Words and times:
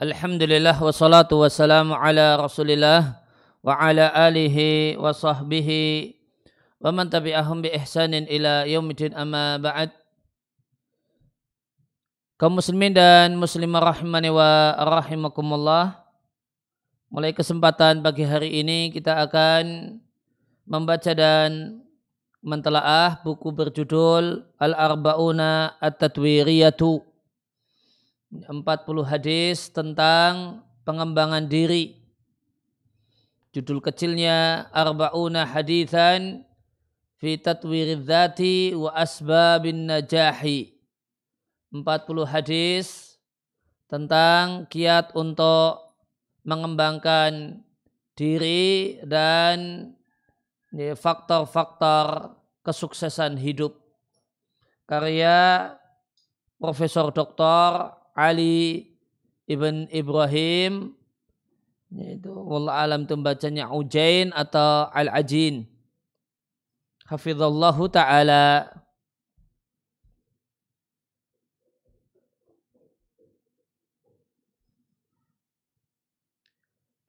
Alhamdulillah 0.00 0.80
wassalatu 0.80 1.44
wassalamu 1.44 1.92
ala 1.92 2.40
rasulillah 2.40 3.20
wa 3.60 3.76
ala 3.76 4.08
alihi 4.08 4.96
wa 4.96 5.12
sahbihi 5.12 6.16
wa 6.80 6.88
man 6.88 7.12
tabi'ahum 7.12 7.60
bi 7.60 7.68
ihsanin 7.76 8.24
ila 8.24 8.64
yaumidin 8.64 9.12
amma 9.12 9.60
ba'd. 9.60 9.92
Kaum 12.40 12.56
muslimin 12.56 12.96
dan 12.96 13.36
muslimah 13.36 13.92
rahimani 13.92 14.32
wa 14.32 14.72
rahimakumullah 14.80 16.00
mulai 17.12 17.36
kesempatan 17.36 18.00
pagi 18.00 18.24
hari 18.24 18.56
ini 18.56 18.96
kita 18.96 19.20
akan 19.28 20.00
membaca 20.64 21.12
dan 21.12 21.84
mentelaah 22.40 23.20
buku 23.20 23.52
berjudul 23.52 24.48
Al-Arba'una 24.56 25.76
At-Tatwiriyatu 25.76 27.09
40 28.30 28.62
hadis 29.10 29.74
tentang 29.74 30.62
pengembangan 30.86 31.50
diri. 31.50 31.98
Judul 33.50 33.82
kecilnya 33.82 34.70
Arba'una 34.70 35.42
hadithan 35.42 36.46
fi 37.18 37.34
tatwiridzati 37.34 38.70
dzati 38.70 38.78
wa 38.78 38.94
asbabin 38.94 39.90
najahi. 39.90 40.70
40 41.74 41.82
hadis 42.30 43.18
tentang 43.90 44.70
kiat 44.70 45.10
untuk 45.18 45.90
mengembangkan 46.46 47.66
diri 48.14 49.02
dan 49.02 49.90
faktor-faktor 50.70 52.38
kesuksesan 52.62 53.34
hidup. 53.42 53.74
Karya 54.86 55.74
Profesor 56.62 57.10
Dr. 57.10 57.98
Ali 58.20 58.92
ibn 59.48 59.88
Ibrahim 59.88 60.92
yaitu 61.90 62.30
wallah 62.30 62.86
alam 62.86 63.02
itu 63.02 63.18
bacanya 63.18 63.66
Ujain 63.74 64.30
atau 64.30 64.86
Al-Ajin. 64.94 65.66
Hafizallahu 67.10 67.90
taala. 67.90 68.70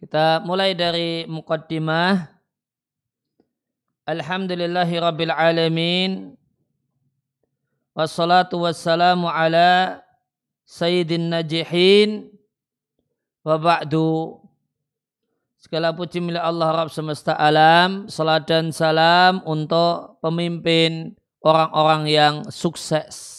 Kita 0.01 0.41
mulai 0.41 0.73
dari 0.73 1.29
muqaddimah. 1.29 2.25
Alhamdulillahi 4.09 4.97
rabbil 4.97 5.29
alamin. 5.29 6.33
Wassalatu 7.93 8.65
wassalamu 8.65 9.29
ala 9.29 10.01
Sayyidin 10.71 11.27
Najihin 11.27 12.31
wa 13.43 13.59
ba'du 13.59 14.39
Segala 15.61 15.93
puji 15.93 16.17
milik 16.17 16.41
Allah 16.41 16.73
Rabb 16.73 16.89
semesta 16.89 17.37
alam, 17.37 18.09
salat 18.09 18.49
dan 18.49 18.73
salam 18.73 19.45
untuk 19.45 20.17
pemimpin 20.17 21.13
orang-orang 21.45 22.09
yang 22.09 22.35
sukses. 22.49 23.37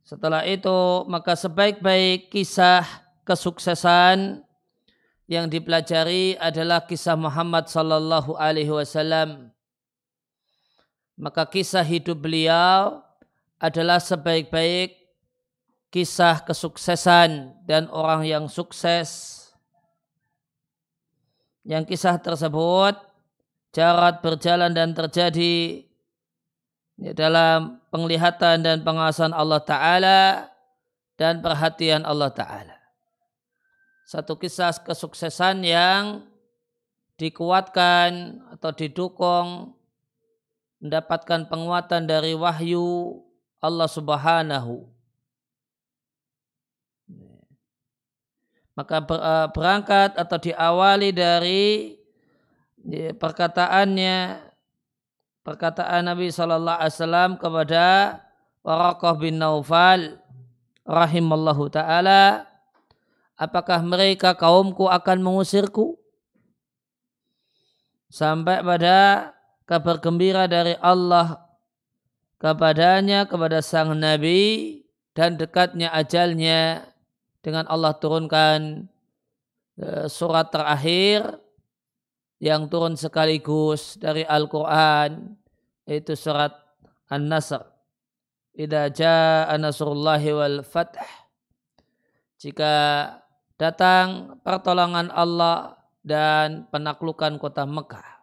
Setelah 0.00 0.48
itu, 0.48 1.04
maka 1.04 1.36
sebaik-baik 1.36 2.32
kisah 2.32 2.80
kesuksesan 3.28 4.40
yang 5.28 5.52
dipelajari 5.52 6.40
adalah 6.40 6.88
kisah 6.88 7.14
Muhammad 7.14 7.68
sallallahu 7.68 8.40
alaihi 8.40 8.72
wasallam 8.72 9.52
maka 11.20 11.44
kisah 11.44 11.84
hidup 11.84 12.16
beliau 12.24 13.04
adalah 13.60 14.00
sebaik-baik 14.00 14.96
kisah 15.92 16.40
kesuksesan 16.48 17.60
dan 17.68 17.92
orang 17.92 18.24
yang 18.24 18.48
sukses. 18.48 19.36
Yang 21.60 21.92
kisah 21.92 22.16
tersebut 22.16 22.96
jarat 23.76 24.24
berjalan 24.24 24.72
dan 24.72 24.96
terjadi 24.96 25.84
dalam 27.12 27.84
penglihatan 27.92 28.64
dan 28.64 28.80
pengawasan 28.80 29.36
Allah 29.36 29.60
Ta'ala 29.60 30.48
dan 31.20 31.44
perhatian 31.44 32.08
Allah 32.08 32.32
Ta'ala. 32.32 32.80
Satu 34.08 34.40
kisah 34.40 34.72
kesuksesan 34.72 35.68
yang 35.68 36.24
dikuatkan 37.20 38.40
atau 38.56 38.72
didukung 38.72 39.76
mendapatkan 40.80 41.46
penguatan 41.46 42.08
dari 42.08 42.32
wahyu 42.32 43.20
Allah 43.60 43.88
Subhanahu. 43.88 44.88
Maka 48.74 48.96
eh, 49.04 49.46
berangkat 49.52 50.16
atau 50.16 50.38
diawali 50.40 51.12
dari 51.12 52.00
perkataannya 53.12 54.40
perkataan 55.44 56.08
Nabi 56.08 56.32
Shallallahu 56.32 56.80
Alaihi 56.80 56.96
Wasallam 56.96 57.30
kepada 57.36 57.86
Waraqah 58.64 59.14
bin 59.20 59.40
Naufal 59.40 60.20
rahimallahu 60.84 61.68
taala 61.72 62.44
apakah 63.36 63.80
mereka 63.80 64.36
kaumku 64.36 64.88
akan 64.88 65.24
mengusirku 65.24 65.96
sampai 68.12 68.60
pada 68.60 69.32
kabar 69.70 70.02
gembira 70.02 70.50
dari 70.50 70.74
Allah 70.82 71.46
kepadanya 72.42 73.30
kepada 73.30 73.62
sang 73.62 73.94
nabi 73.94 74.82
dan 75.14 75.38
dekatnya 75.38 75.94
ajalnya. 75.94 76.90
Dengan 77.40 77.64
Allah 77.72 77.96
turunkan 77.96 78.84
e, 79.80 80.12
surat 80.12 80.52
terakhir 80.52 81.40
yang 82.36 82.68
turun 82.68 83.00
sekaligus 83.00 83.96
dari 83.96 84.28
Al-Quran 84.28 85.40
yaitu 85.88 86.12
surat 86.12 86.52
An-Nasr. 87.08 87.64
Idza 88.52 88.92
jaa 88.92 89.56
nasrullahi 89.56 90.36
wal 90.36 90.60
fath. 90.60 91.00
Jika 92.36 92.72
datang 93.56 94.36
pertolongan 94.44 95.08
Allah 95.08 95.80
dan 96.04 96.68
penaklukan 96.68 97.40
kota 97.40 97.64
Mekah 97.64 98.19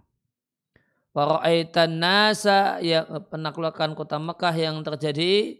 Waraitan 1.18 1.98
nasa 1.98 2.78
yang 2.78 3.10
penaklukan 3.34 3.98
kota 3.98 4.22
Mekah 4.22 4.54
yang 4.54 4.86
terjadi 4.86 5.58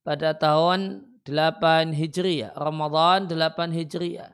pada 0.00 0.32
tahun 0.32 1.04
8 1.20 1.92
Hijriah, 1.92 2.56
Ramadan 2.56 3.28
8 3.28 3.76
Hijriah. 3.76 4.32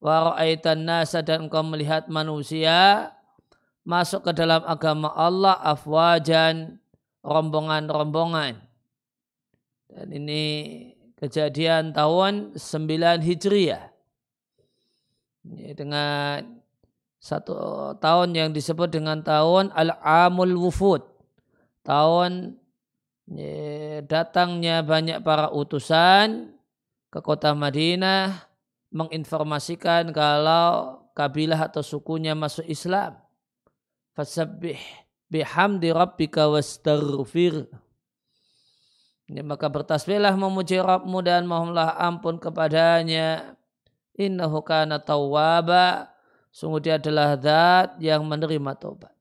Waraitan 0.00 0.88
nasa 0.88 1.20
dan 1.20 1.44
engkau 1.44 1.60
melihat 1.60 2.08
manusia 2.08 3.12
masuk 3.84 4.24
ke 4.24 4.32
dalam 4.32 4.64
agama 4.64 5.12
Allah 5.12 5.60
afwajan 5.60 6.80
rombongan-rombongan. 7.20 8.64
Dan 9.92 10.08
ini 10.08 10.44
kejadian 11.20 11.92
tahun 11.92 12.56
9 12.56 13.20
Hijriah. 13.20 13.92
Dengan 15.76 16.59
satu 17.20 17.92
tahun 18.00 18.32
yang 18.32 18.50
disebut 18.56 18.88
dengan 18.88 19.20
tahun 19.20 19.68
Al-Amul 19.76 20.56
Wufud. 20.56 21.04
Tahun 21.84 22.56
datangnya 24.08 24.80
banyak 24.80 25.20
para 25.20 25.52
utusan 25.52 26.56
ke 27.12 27.20
kota 27.20 27.52
Madinah 27.52 28.48
menginformasikan 28.90 30.10
kalau 30.16 31.04
kabilah 31.12 31.68
atau 31.68 31.84
sukunya 31.84 32.32
masuk 32.32 32.64
Islam. 32.66 33.20
Fasabbih 34.16 34.80
bihamdi 35.30 35.94
rabbika 35.94 36.48
wastaghfir. 36.50 37.68
Ya, 39.30 39.46
maka 39.46 39.70
bertasbihlah 39.70 40.34
memuji 40.34 40.82
Rabbmu 40.82 41.22
dan 41.22 41.46
mohonlah 41.46 41.94
ampun 42.02 42.42
kepadanya. 42.42 43.54
Innahu 44.18 44.58
kana 44.66 44.98
tawwaba 44.98 46.09
Sungguh 46.50 46.82
dia 46.82 46.98
adalah 46.98 47.38
zat 47.38 47.98
yang 48.02 48.26
menerima 48.26 48.74
tobat. 48.74 49.14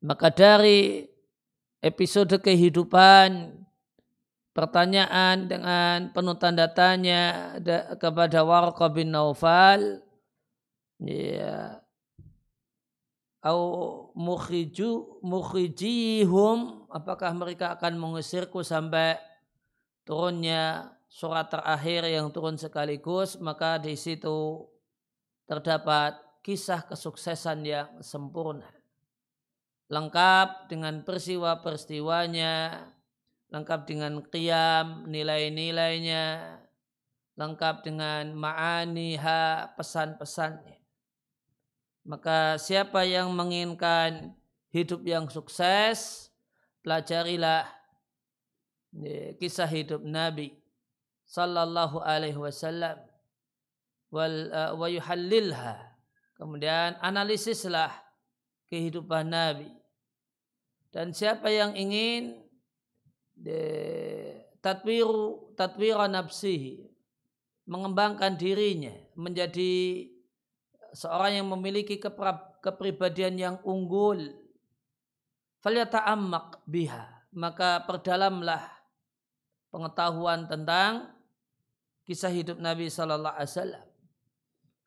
Maka 0.00 0.32
dari 0.32 1.04
episode 1.84 2.40
kehidupan 2.40 3.54
pertanyaan 4.58 5.46
dengan 5.46 6.10
penuh 6.10 6.34
tanda 6.34 6.66
tanya 6.66 7.54
kepada 7.94 8.42
Warqa 8.42 8.90
bin 8.90 9.14
Naufal 9.14 10.02
ya 10.98 11.78
au 13.46 13.62
mukhriju 14.18 15.22
mukhrijihum 15.22 16.90
apakah 16.90 17.30
mereka 17.38 17.78
akan 17.78 17.94
mengusirku 17.94 18.66
sampai 18.66 19.14
turunnya 20.02 20.90
surat 21.06 21.46
terakhir 21.46 22.10
yang 22.10 22.26
turun 22.34 22.58
sekaligus 22.58 23.38
maka 23.38 23.78
di 23.78 23.94
situ 23.94 24.66
terdapat 25.48 26.20
kisah 26.44 26.84
kesuksesan 26.84 27.64
yang 27.64 27.88
sempurna. 28.04 28.68
Lengkap 29.88 30.68
dengan 30.68 31.00
peristiwa-peristiwanya, 31.00 32.84
lengkap 33.48 33.80
dengan 33.88 34.20
qiyam, 34.28 35.08
nilai-nilainya, 35.08 36.60
lengkap 37.40 37.88
dengan 37.88 38.36
ma'aniha, 38.36 39.72
pesan-pesannya. 39.72 40.76
Maka 42.04 42.60
siapa 42.60 43.08
yang 43.08 43.32
menginginkan 43.32 44.36
hidup 44.68 45.00
yang 45.08 45.24
sukses, 45.32 46.28
pelajarilah 46.84 47.64
kisah 49.40 49.68
hidup 49.68 50.00
Nabi 50.04 50.56
sallallahu 51.28 52.00
alaihi 52.00 52.40
wasallam 52.40 53.07
wal 54.08 54.50
uh, 54.52 54.72
wa 54.76 54.86
yuhallilha. 54.88 55.76
Kemudian 56.38 56.96
analisislah 57.02 57.90
kehidupan 58.70 59.32
Nabi. 59.32 59.68
Dan 60.88 61.12
siapa 61.12 61.52
yang 61.52 61.76
ingin 61.76 62.38
de, 63.36 63.60
tatwiru 64.64 65.52
tatwira 65.54 66.08
nafsihi 66.08 66.88
mengembangkan 67.68 68.38
dirinya 68.40 68.96
menjadi 69.12 70.08
seorang 70.96 71.44
yang 71.44 71.48
memiliki 71.52 72.00
kepribadian 72.64 73.36
yang 73.36 73.56
unggul 73.60 74.16
falyata'ammaq 75.60 76.64
biha 76.64 77.18
maka 77.36 77.84
perdalamlah 77.84 78.64
pengetahuan 79.68 80.48
tentang 80.48 81.12
kisah 82.08 82.32
hidup 82.32 82.56
Nabi 82.56 82.88
Sallallahu 82.88 83.36
Alaihi 83.36 83.52
Wasallam. 83.52 83.84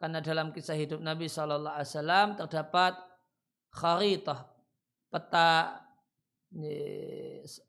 Karena 0.02 0.18
dalam 0.18 0.50
kisah 0.50 0.74
hidup 0.74 0.98
Nabi 0.98 1.30
Sallallahu 1.30 1.78
Alaihi 1.78 1.94
Wasallam 1.94 2.28
terdapat 2.34 2.98
kharitah, 3.70 4.50
peta 5.14 5.78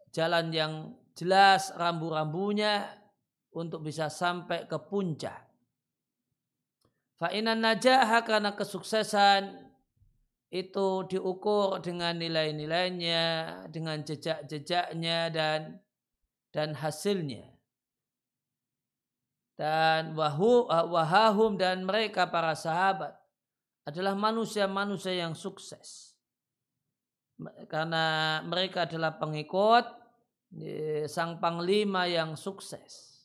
jalan 0.08 0.48
yang 0.48 0.96
jelas 1.12 1.76
rambu-rambunya 1.76 2.88
untuk 3.52 3.84
bisa 3.84 4.08
sampai 4.08 4.64
ke 4.64 4.80
puncak. 4.80 5.44
Fa'inan 7.20 7.60
najah 7.60 8.24
karena 8.24 8.56
kesuksesan 8.56 9.68
itu 10.48 11.04
diukur 11.12 11.84
dengan 11.84 12.16
nilai-nilainya, 12.16 13.24
dengan 13.68 14.00
jejak-jejaknya 14.00 15.28
dan 15.28 15.60
dan 16.48 16.80
hasilnya 16.80 17.52
dan 19.56 20.16
wahu, 20.16 20.68
wahahum 20.68 21.60
dan 21.60 21.84
mereka 21.84 22.24
para 22.28 22.56
sahabat 22.56 23.12
adalah 23.84 24.16
manusia-manusia 24.16 25.12
yang 25.26 25.36
sukses. 25.36 26.16
Karena 27.66 28.38
mereka 28.46 28.86
adalah 28.86 29.18
pengikut 29.18 29.84
sang 31.10 31.42
panglima 31.42 32.06
yang 32.06 32.38
sukses. 32.38 33.24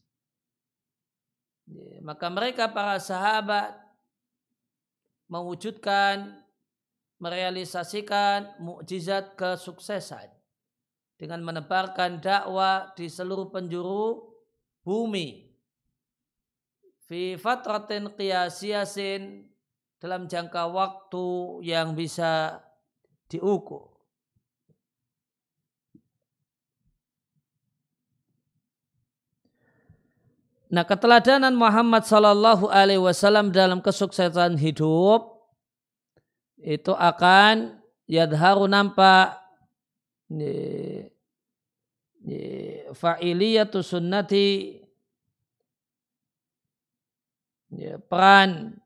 Maka 2.01 2.31
mereka 2.31 2.71
para 2.71 2.97
sahabat 2.97 3.75
mewujudkan 5.27 6.43
merealisasikan 7.19 8.61
mukjizat 8.61 9.35
kesuksesan 9.35 10.31
dengan 11.17 11.41
menebarkan 11.43 12.21
dakwah 12.21 12.93
di 12.93 13.09
seluruh 13.09 13.49
penjuru 13.49 14.21
bumi 14.85 15.46
fi 17.07 17.39
fatratin 17.39 18.11
qiyasiyasin 18.11 19.47
dalam 19.97 20.27
jangka 20.27 20.67
waktu 20.69 21.27
yang 21.65 21.95
bisa 21.95 22.61
diukur. 23.31 23.97
Nah, 30.67 30.83
keteladanan 30.83 31.55
Muhammad 31.55 32.03
Sallallahu 32.03 32.67
Alaihi 32.67 32.99
Wasallam 32.99 33.55
dalam 33.55 33.79
kesuksesan 33.79 34.59
hidup 34.59 35.47
itu 36.59 36.91
akan 36.91 37.79
yadharu 38.03 38.67
nampak 38.67 39.39
fa'iliyatu 42.91 43.79
sunnati 43.79 44.83
ya, 47.71 47.86
peran. 48.05 48.77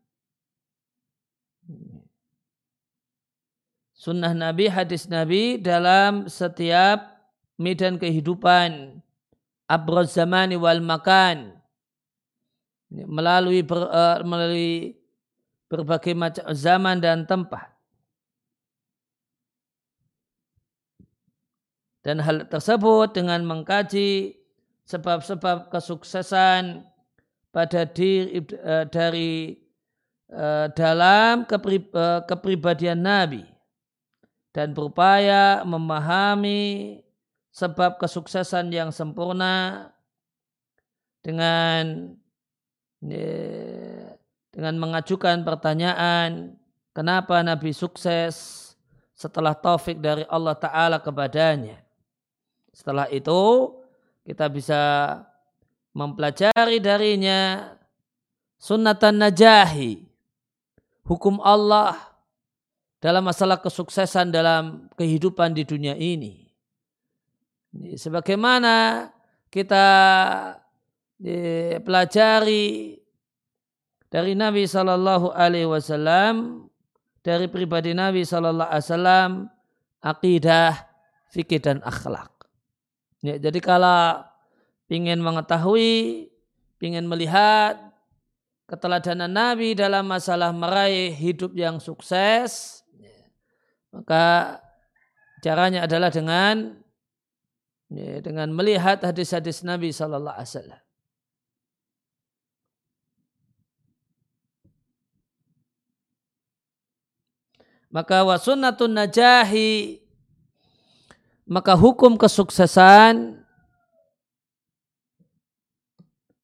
Sunnah 3.93 4.33
Nabi, 4.33 4.65
hadis 4.65 5.05
Nabi 5.05 5.61
dalam 5.61 6.25
setiap 6.25 7.21
medan 7.61 8.01
kehidupan. 8.01 8.97
Abroz 9.69 10.17
zamani 10.17 10.57
wal 10.57 10.81
makan. 10.81 11.55
Melalui 12.91 13.63
ber, 13.63 13.87
uh, 13.87 14.19
melalui 14.25 14.99
berbagai 15.71 16.11
macam 16.11 16.43
zaman 16.51 16.99
dan 16.99 17.23
tempat. 17.23 17.71
Dan 22.01 22.19
hal 22.19 22.49
tersebut 22.49 23.13
dengan 23.13 23.45
mengkaji 23.45 24.35
sebab-sebab 24.89 25.69
kesuksesan 25.69 26.90
pada 27.51 27.83
diri 27.83 28.39
uh, 28.63 28.87
dari 28.87 29.59
uh, 30.31 30.71
dalam 30.71 31.43
uh, 31.43 32.23
kepribadian 32.23 33.03
Nabi 33.03 33.43
dan 34.55 34.71
berupaya 34.71 35.63
memahami 35.63 36.99
sebab 37.51 37.99
kesuksesan 37.99 38.71
yang 38.71 38.89
sempurna 38.95 39.87
dengan 41.19 42.15
dengan 44.51 44.75
mengajukan 44.77 45.41
pertanyaan 45.41 46.55
kenapa 46.95 47.41
Nabi 47.41 47.73
sukses 47.73 48.67
setelah 49.15 49.53
taufik 49.53 50.01
dari 50.01 50.25
Allah 50.29 50.57
Ta'ala 50.57 50.97
kepadanya. 51.01 51.81
Setelah 52.73 53.09
itu 53.09 53.73
kita 54.25 54.49
bisa 54.49 54.81
mempelajari 55.91 56.79
darinya 56.79 57.71
sunnatan 58.61 59.19
najahi 59.19 60.05
hukum 61.03 61.41
Allah 61.43 61.97
dalam 63.01 63.25
masalah 63.25 63.57
kesuksesan 63.57 64.29
dalam 64.29 64.87
kehidupan 64.93 65.57
di 65.57 65.65
dunia 65.65 65.97
ini. 65.97 66.47
Sebagaimana 67.97 69.09
kita 69.49 69.87
pelajari 71.81 72.99
dari 74.11 74.33
Nabi 74.35 74.67
Shallallahu 74.67 75.33
Alaihi 75.33 75.69
Wasallam 75.71 76.67
dari 77.25 77.47
pribadi 77.47 77.95
Nabi 77.95 78.27
Shallallahu 78.27 78.69
Alaihi 78.69 78.85
Wasallam 78.85 79.29
akidah, 80.01 80.73
fikih 81.31 81.61
dan 81.61 81.79
akhlak. 81.81 82.29
Ya, 83.21 83.37
jadi 83.37 83.59
kalau 83.61 84.25
ingin 84.91 85.23
mengetahui, 85.23 86.27
ingin 86.83 87.07
melihat 87.07 87.79
keteladanan 88.67 89.31
Nabi 89.31 89.71
dalam 89.71 90.03
masalah 90.03 90.51
meraih 90.51 91.15
hidup 91.15 91.55
yang 91.55 91.79
sukses, 91.79 92.83
maka 93.95 94.59
caranya 95.39 95.87
adalah 95.87 96.11
dengan 96.11 96.75
ya, 97.87 98.19
dengan 98.19 98.51
melihat 98.51 98.99
hadis-hadis 98.99 99.63
Nabi 99.63 99.95
Sallallahu 99.95 100.35
Alaihi 100.35 100.51
Wasallam. 100.51 100.81
Maka 107.91 108.23
wasunnatun 108.23 108.95
najahi 108.95 109.99
maka 111.43 111.75
hukum 111.75 112.15
kesuksesan 112.15 113.40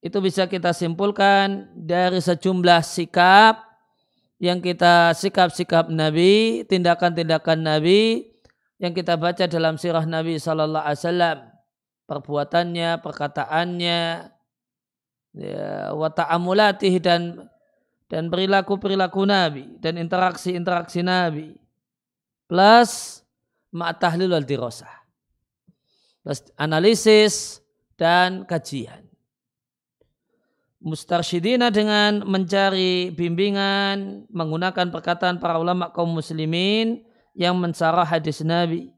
itu 0.08 0.24
bisa 0.24 0.48
kita 0.48 0.72
simpulkan 0.72 1.68
dari 1.76 2.24
sejumlah 2.24 2.80
sikap 2.80 3.60
yang 4.40 4.64
kita 4.64 5.12
sikap-sikap 5.12 5.92
Nabi, 5.92 6.64
tindakan-tindakan 6.64 7.60
Nabi 7.60 8.32
yang 8.80 8.96
kita 8.96 9.20
baca 9.20 9.44
dalam 9.52 9.76
sirah 9.76 10.08
Nabi 10.08 10.40
Sallallahu 10.40 10.86
Alaihi 10.86 11.02
Wasallam, 11.04 11.38
perbuatannya, 12.08 12.90
perkataannya, 13.04 14.00
ya, 15.36 15.92
wata'amulatih 15.92 16.96
dan 17.04 17.52
dan 18.08 18.32
perilaku-perilaku 18.32 19.28
Nabi 19.28 19.76
dan 19.84 20.00
interaksi-interaksi 20.00 21.04
Nabi. 21.04 21.52
Plus 22.48 23.20
ma'tahlil 23.76 24.32
wal 24.32 24.48
dirosah. 24.48 25.04
Plus 26.24 26.40
analisis 26.56 27.60
dan 28.00 28.48
kajian 28.48 29.07
mustarsyidina 30.78 31.74
dengan 31.74 32.22
mencari 32.22 33.10
bimbingan 33.10 34.30
menggunakan 34.30 34.94
perkataan 34.94 35.42
para 35.42 35.58
ulama 35.58 35.90
kaum 35.90 36.14
muslimin 36.14 37.02
yang 37.34 37.58
mensarah 37.58 38.06
hadis 38.06 38.46
Nabi 38.46 38.94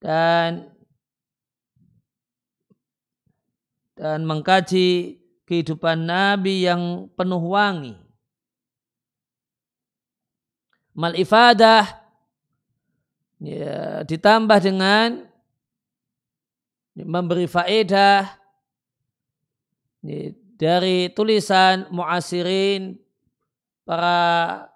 dan 0.00 0.72
dan 3.96 4.28
mengkaji 4.28 5.20
kehidupan 5.48 6.04
Nabi 6.04 6.68
yang 6.68 7.08
penuh 7.16 7.40
wangi. 7.40 7.96
Mal 10.96 11.16
ifadah 11.16 11.84
ya, 13.40 14.04
ditambah 14.04 14.58
dengan 14.64 15.28
memberi 16.96 17.44
faedah 17.44 18.32
ya, 20.00 20.32
dari 20.56 21.12
tulisan 21.12 21.84
muasirin 21.92 22.96
para 23.84 24.66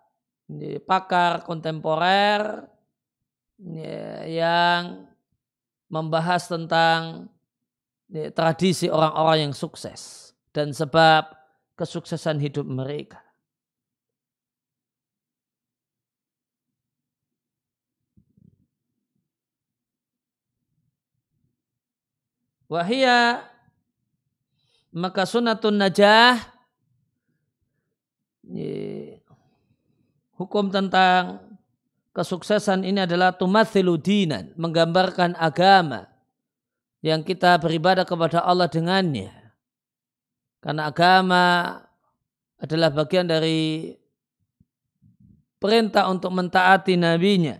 pakar 0.84 1.42
kontemporer 1.42 2.68
ya, 3.58 4.28
yang 4.28 5.08
membahas 5.88 6.46
tentang 6.46 7.32
tradisi 8.36 8.92
orang-orang 8.92 9.50
yang 9.50 9.54
sukses 9.56 10.30
dan 10.52 10.76
sebab 10.76 11.32
kesuksesan 11.74 12.38
hidup 12.38 12.68
mereka. 12.68 13.24
Wahia 22.70 23.49
maka 24.90 25.22
sunatun 25.22 25.78
najah 25.78 26.38
hukum 30.34 30.72
tentang 30.72 31.38
kesuksesan 32.10 32.82
ini 32.82 33.06
adalah 33.06 33.30
tumathilu 33.34 33.94
dinan, 34.00 34.50
menggambarkan 34.58 35.38
agama 35.38 36.10
yang 37.00 37.22
kita 37.22 37.56
beribadah 37.62 38.02
kepada 38.02 38.42
Allah 38.42 38.66
dengannya. 38.66 39.30
Karena 40.60 40.92
agama 40.92 41.44
adalah 42.60 42.92
bagian 42.92 43.24
dari 43.24 43.96
perintah 45.56 46.12
untuk 46.12 46.28
mentaati 46.34 47.00
nabinya. 47.00 47.56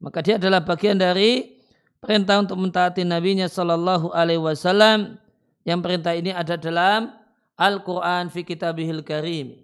Maka 0.00 0.22
dia 0.22 0.38
adalah 0.38 0.62
bagian 0.62 0.96
dari 0.96 1.59
perintah 2.00 2.40
untuk 2.40 2.56
mentaati 2.56 3.04
nabinya 3.04 3.46
sallallahu 3.46 4.10
alaihi 4.16 4.40
wasallam 4.40 5.20
yang 5.68 5.84
perintah 5.84 6.16
ini 6.16 6.32
ada 6.32 6.56
dalam 6.56 7.12
Al-Quran 7.60 8.32
fi 8.32 8.40
kitabihil 8.40 9.04
karim. 9.04 9.60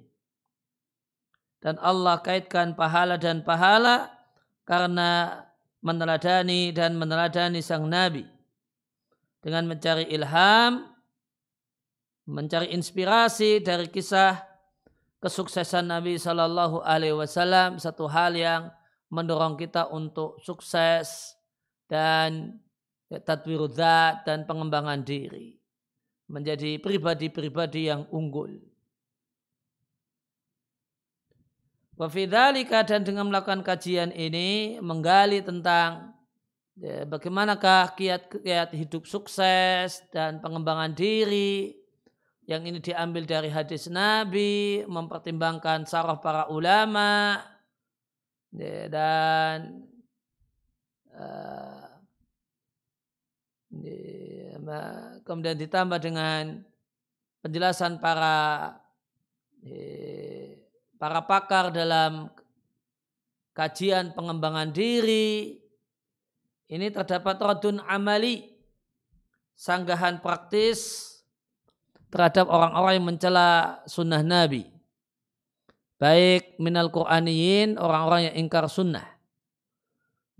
Dan 1.65 1.81
Allah 1.81 2.21
kaitkan 2.21 2.77
pahala 2.77 3.17
dan 3.17 3.41
pahala 3.41 4.13
karena 4.69 5.43
meneladani 5.81 6.71
dan 6.77 7.01
meneladani 7.01 7.65
sang 7.65 7.89
Nabi. 7.89 8.29
Dengan 9.41 9.65
mencari 9.65 10.05
ilham, 10.13 10.85
mencari 12.29 12.75
inspirasi 12.77 13.65
dari 13.65 13.89
kisah 13.89 14.43
kesuksesan 15.23 15.89
Nabi 15.89 16.21
Sallallahu 16.21 16.85
Alaihi 16.85 17.17
Wasallam 17.17 17.81
satu 17.81 18.11
hal 18.11 18.37
yang 18.37 18.69
mendorong 19.09 19.55
kita 19.57 19.89
untuk 19.89 20.43
sukses 20.43 21.36
dan 21.87 22.59
tadwirudzat 23.11 24.27
dan 24.27 24.45
pengembangan 24.45 25.03
diri. 25.03 25.59
Menjadi 26.27 26.83
pribadi-pribadi 26.83 27.87
yang 27.87 28.11
unggul. 28.11 28.59
Wafidhalika 31.97 32.85
dan 32.85 33.07
dengan 33.07 33.31
melakukan 33.31 33.65
kajian 33.65 34.13
ini 34.13 34.77
menggali 34.85 35.41
tentang 35.41 36.13
ya, 36.77 37.09
bagaimanakah 37.09 37.97
kiat-kiat 37.97 38.75
hidup 38.77 39.09
sukses 39.09 40.05
dan 40.13 40.43
pengembangan 40.45 40.93
diri 40.93 41.73
yang 42.45 42.69
ini 42.69 42.83
diambil 42.85 43.25
dari 43.25 43.49
hadis 43.49 43.89
Nabi, 43.89 44.85
mempertimbangkan 44.85 45.89
sarah 45.89 46.21
para 46.21 46.47
ulama, 46.53 47.41
Ya, 48.57 48.89
dan 48.89 49.85
kemudian 55.25 55.59
ditambah 55.59 55.99
dengan 56.03 56.61
penjelasan 57.43 57.99
para 57.99 58.75
para 60.97 61.21
pakar 61.27 61.75
dalam 61.75 62.31
kajian 63.57 64.13
pengembangan 64.13 64.71
diri 64.71 65.59
ini 66.67 66.87
terdapat 66.91 67.39
rodun 67.39 67.79
amali 67.87 68.53
sanggahan 69.57 70.21
praktis 70.21 71.11
terhadap 72.13 72.51
orang-orang 72.51 72.93
yang 73.01 73.07
mencela 73.07 73.51
sunnah 73.87 74.23
Nabi. 74.23 74.67
Baik 75.97 76.61
minal 76.61 76.93
Qur'aniyin 76.93 77.81
orang-orang 77.81 78.29
yang 78.29 78.35
ingkar 78.45 78.69
sunnah 78.69 79.16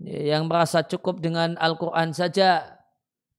yang 0.01 0.45
merasa 0.45 0.85
cukup 0.85 1.17
dengan 1.21 1.57
Al-Quran 1.57 2.13
saja 2.13 2.77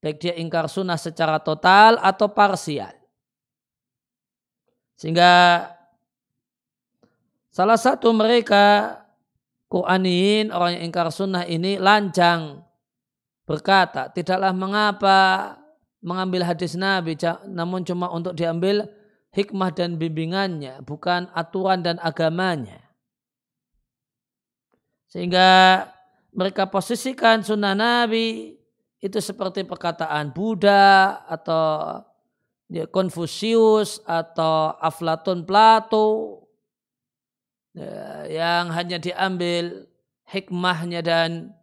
baik 0.03 0.19
dia 0.23 0.35
ingkar 0.39 0.67
sunnah 0.67 0.99
secara 0.99 1.39
total 1.39 1.99
atau 2.03 2.31
parsial 2.31 2.95
sehingga 4.99 5.65
salah 7.51 7.79
satu 7.79 8.11
mereka 8.11 8.99
Qur'aniyin 9.69 10.51
orang 10.51 10.79
yang 10.79 10.91
ingkar 10.91 11.11
sunnah 11.15 11.47
ini 11.47 11.79
lancang 11.79 12.63
berkata 13.47 14.11
tidaklah 14.11 14.51
mengapa 14.51 15.19
mengambil 16.03 16.47
hadis 16.47 16.75
Nabi 16.79 17.19
namun 17.51 17.83
cuma 17.87 18.11
untuk 18.11 18.35
diambil 18.35 18.87
hikmah 19.33 19.71
dan 19.75 20.01
bimbingannya, 20.01 20.81
bukan 20.85 21.29
aturan 21.37 21.85
dan 21.85 22.01
agamanya. 22.01 22.81
Sehingga 25.09 25.85
mereka 26.33 26.69
posisikan 26.69 27.41
sunnah 27.41 27.73
Nabi 27.73 28.59
itu 28.99 29.19
seperti 29.23 29.63
perkataan 29.63 30.35
Buddha 30.35 31.23
atau 31.25 32.03
ya, 32.67 32.85
Konfusius 32.91 34.03
atau 34.05 34.75
Aflatun 34.83 35.47
Plato 35.47 36.43
ya, 37.73 38.27
yang 38.29 38.75
hanya 38.75 38.99
diambil 38.99 39.87
hikmahnya 40.29 41.01
dan 41.01 41.55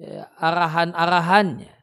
ya, 0.00 0.26
arahan-arahannya. 0.40 1.74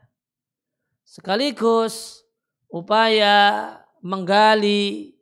Sekaligus 1.06 2.24
upaya 2.72 3.70
menggali 4.02 5.14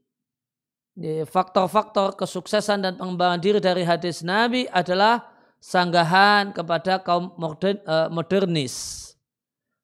faktor-faktor 1.27 2.15
kesuksesan 2.19 2.83
dan 2.83 2.93
pengembangan 2.99 3.39
diri 3.39 3.59
dari 3.63 3.87
hadis 3.87 4.19
Nabi 4.19 4.67
adalah 4.67 5.38
sanggahan 5.59 6.55
kepada 6.55 7.03
kaum 7.03 7.35
modern, 7.35 7.77
uh, 7.83 8.07
modernis 8.07 9.05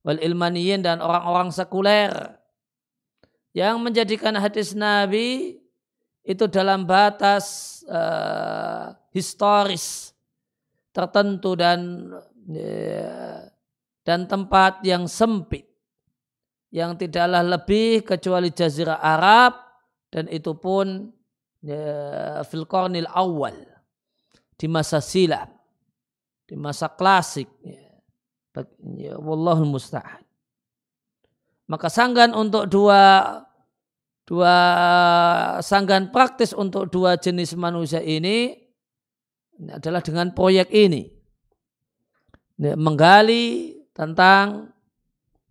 wal 0.01 0.17
ilmaniyin 0.17 0.81
dan 0.81 1.03
orang-orang 1.03 1.51
sekuler. 1.51 2.11
Yang 3.55 3.75
menjadikan 3.79 4.35
hadis 4.35 4.75
Nabi 4.75 5.59
itu 6.25 6.45
dalam 6.51 6.83
batas 6.83 7.79
uh, 7.87 8.91
historis 9.15 10.11
tertentu 10.91 11.55
dan 11.55 12.11
uh, 12.51 13.39
dan 14.03 14.27
tempat 14.27 14.83
yang 14.83 15.07
sempit 15.07 15.65
yang 16.75 16.99
tidaklah 16.99 17.39
lebih 17.39 18.03
kecuali 18.03 18.51
jazirah 18.51 18.99
Arab 18.99 19.55
dan 20.11 20.27
itu 20.27 20.51
pun 20.59 21.07
ya, 21.63 22.43
fil 22.43 22.67
awal 23.15 23.55
di 24.59 24.67
masa 24.67 24.99
silam 24.99 25.54
di 26.45 26.55
masa 26.57 26.89
klasik 26.89 27.49
ya, 27.61 27.81
ya 28.97 29.13
wallahul 29.17 29.69
musta'an. 29.69 30.21
Maka 31.65 31.89
sanggan 31.89 32.37
untuk 32.37 32.69
dua 32.69 33.41
dua 34.25 34.55
sanggan 35.61 36.13
praktis 36.13 36.53
untuk 36.53 36.89
dua 36.93 37.17
jenis 37.17 37.57
manusia 37.57 38.01
ini, 38.01 38.53
adalah 39.69 40.01
dengan 40.01 40.33
proyek 40.33 40.69
ini 40.69 41.09
menggali 42.57 43.75
tentang 43.91 44.75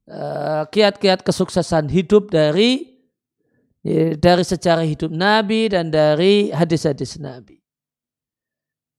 Eh, 0.05 0.65
kiat-kiat 0.69 1.25
kesuksesan 1.25 1.89
hidup 1.89 2.29
dari 2.29 3.01
ya, 3.81 4.13
dari 4.21 4.45
sejarah 4.45 4.85
hidup 4.85 5.09
Nabi 5.09 5.73
dan 5.73 5.89
dari 5.89 6.53
hadis-hadis 6.53 7.17
Nabi. 7.17 7.57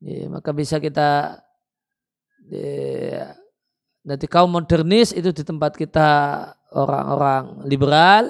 Ya, 0.02 0.26
maka 0.34 0.50
bisa 0.50 0.82
kita 0.82 1.38
nanti 4.06 4.26
kaum 4.30 4.54
modernis 4.54 5.10
itu 5.10 5.34
di 5.34 5.42
tempat 5.42 5.74
kita 5.74 6.10
orang-orang 6.70 7.66
liberal. 7.66 8.26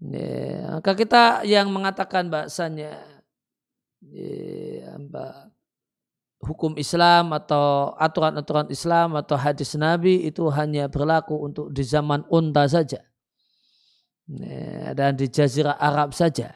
Ya, 0.00 0.80
maka 0.80 0.96
kita 0.96 1.44
yang 1.44 1.68
mengatakan 1.68 2.32
bahasanya 2.32 3.04
ya, 4.00 4.96
hukum 6.40 6.72
Islam 6.80 7.36
atau 7.36 7.92
aturan-aturan 8.00 8.72
Islam 8.72 9.20
atau 9.20 9.36
hadis 9.36 9.76
Nabi 9.76 10.24
itu 10.24 10.48
hanya 10.48 10.88
berlaku 10.88 11.36
untuk 11.36 11.68
di 11.68 11.84
zaman 11.84 12.24
unta 12.32 12.64
saja. 12.64 13.04
Dan 14.96 15.20
di 15.20 15.28
Jazirah 15.28 15.76
Arab 15.76 16.16
saja. 16.16 16.48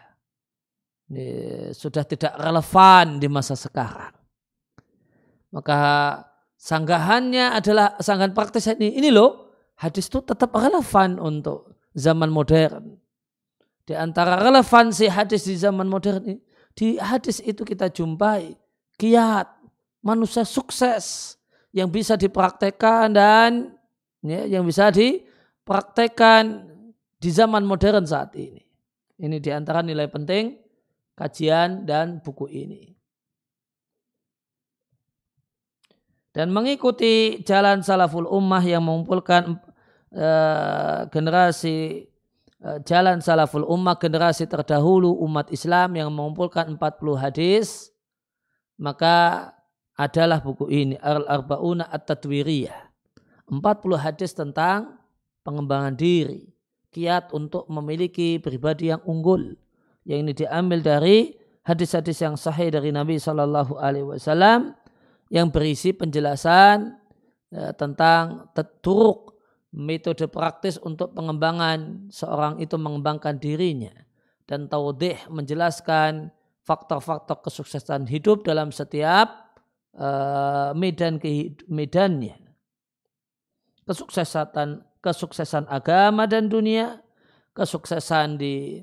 Sudah 1.76 2.09
tidak 2.09 2.33
relevan 2.40 3.21
di 3.21 3.28
masa 3.28 3.52
sekarang 3.61 4.24
maka 5.54 5.78
sanggahannya 6.58 7.54
adalah 7.54 7.94
sanggahan 8.02 8.34
praktis 8.34 8.66
ini 8.66 8.99
ini 8.99 9.14
loh 9.14 9.54
hadis 9.78 10.11
itu 10.11 10.18
tetap 10.26 10.50
relevan 10.50 11.23
untuk 11.23 11.78
zaman 11.94 12.28
modern 12.34 12.99
di 13.87 13.94
antara 13.94 14.42
relevansi 14.42 15.06
hadis 15.06 15.46
di 15.46 15.54
zaman 15.54 15.87
modern 15.87 16.26
ini 16.26 16.42
di 16.75 16.99
hadis 16.99 17.38
itu 17.38 17.62
kita 17.62 17.87
jumpai 17.87 18.58
kiat, 18.99 19.46
manusia 20.02 20.46
sukses 20.46 21.37
yang 21.75 21.90
bisa 21.90 22.14
dipraktekkan 22.14 23.11
dan 23.11 23.75
ya, 24.23 24.46
yang 24.46 24.62
bisa 24.66 24.90
dipraktekkan 24.94 26.70
di 27.18 27.30
zaman 27.30 27.66
modern 27.66 28.06
saat 28.06 28.34
ini. 28.38 28.62
Ini 29.18 29.38
di 29.38 29.50
antara 29.54 29.82
nilai 29.82 30.11
penting 30.11 30.58
kajian 31.14 31.87
dan 31.87 32.18
buku 32.23 32.50
ini. 32.50 32.93
Dan 36.34 36.50
mengikuti 36.50 37.38
jalan 37.46 37.86
salaful 37.86 38.26
ummah 38.26 38.62
yang 38.66 38.82
mengumpulkan 38.82 39.54
uh, 40.10 41.06
generasi 41.14 42.10
Eh, 42.64 42.80
jalan 42.88 43.20
salaful 43.20 43.68
ummah 43.68 44.00
generasi 44.00 44.48
terdahulu 44.48 45.12
umat 45.28 45.52
Islam 45.52 46.00
yang 46.00 46.08
mengumpulkan 46.08 46.80
40 46.80 47.20
hadis 47.20 47.92
maka 48.80 49.52
adalah 49.92 50.40
buku 50.40 50.72
ini 50.72 50.96
Al-Arba'una 50.96 51.92
At-Tadwiriyah. 51.92 52.88
40 53.52 53.60
hadis 54.00 54.32
tentang 54.32 54.96
pengembangan 55.44 55.92
diri 55.92 56.48
kiat 56.88 57.36
untuk 57.36 57.68
memiliki 57.68 58.40
pribadi 58.40 58.88
yang 58.88 59.04
unggul 59.04 59.60
yang 60.08 60.24
ini 60.24 60.32
diambil 60.32 60.80
dari 60.80 61.36
hadis-hadis 61.68 62.16
yang 62.24 62.40
sahih 62.40 62.72
dari 62.72 62.88
Nabi 62.96 63.20
Shallallahu 63.20 63.76
Alaihi 63.76 64.08
Wasallam 64.08 64.72
yang 65.34 65.50
berisi 65.50 65.90
penjelasan 65.90 66.94
ya, 67.50 67.74
tentang 67.74 68.54
turuk 68.78 69.34
metode 69.74 70.30
praktis 70.30 70.78
untuk 70.78 71.10
pengembangan 71.10 72.06
seorang 72.14 72.62
itu 72.62 72.78
mengembangkan 72.78 73.42
dirinya 73.42 73.90
dan 74.46 74.70
taudih 74.70 75.18
menjelaskan 75.26 76.30
faktor-faktor 76.62 77.42
kesuksesan 77.42 78.06
hidup 78.06 78.46
dalam 78.46 78.70
setiap 78.70 79.58
uh, 79.98 80.70
medan 80.78 81.18
medannya. 81.66 82.38
Kesuksesan 83.84 84.86
kesuksesan 85.02 85.68
agama 85.68 86.24
dan 86.24 86.48
dunia 86.48 87.02
kesuksesan 87.52 88.40
di 88.40 88.80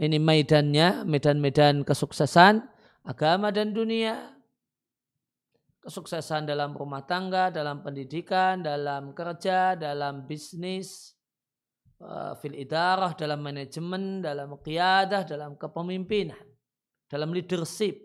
ini 0.00 0.18
medannya 0.18 1.04
medan-medan 1.04 1.86
kesuksesan 1.86 2.66
agama 3.06 3.54
dan 3.54 3.70
dunia 3.76 4.39
kesuksesan 5.80 6.44
dalam 6.44 6.76
rumah 6.76 7.02
tangga, 7.08 7.48
dalam 7.48 7.80
pendidikan, 7.80 8.60
dalam 8.60 9.16
kerja, 9.16 9.74
dalam 9.74 10.28
bisnis, 10.28 11.16
eh, 12.00 12.32
fil 12.38 12.56
idarah, 12.56 13.16
dalam 13.16 13.40
manajemen, 13.40 14.20
dalam 14.20 14.60
qiyadah, 14.60 15.24
dalam 15.24 15.56
kepemimpinan, 15.56 16.40
dalam 17.08 17.32
leadership. 17.32 17.96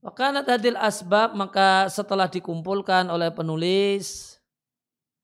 Maka 0.00 0.44
hadil 0.44 0.78
asbab, 0.78 1.34
maka 1.34 1.90
setelah 1.90 2.30
dikumpulkan 2.30 3.10
oleh 3.10 3.32
penulis, 3.34 4.36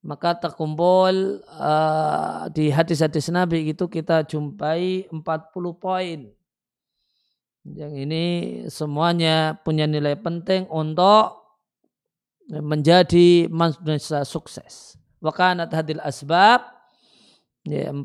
maka 0.03 0.35
terkumpul 0.35 1.39
uh, 1.47 2.51
di 2.51 2.67
hadis-hadis 2.75 3.31
Nabi 3.31 3.71
itu 3.71 3.87
kita 3.87 4.27
jumpai 4.27 5.07
40 5.07 5.23
poin 5.79 6.27
yang 7.63 7.95
ini 7.95 8.25
semuanya 8.67 9.55
punya 9.63 9.87
nilai 9.87 10.19
penting 10.19 10.67
untuk 10.67 11.39
menjadi 12.51 13.47
manusia 13.47 14.27
sukses. 14.27 14.99
Wakanat 15.23 15.71
hadil 15.71 16.03
asbab 16.03 16.67
ya, 17.63 17.95
40 17.95 18.03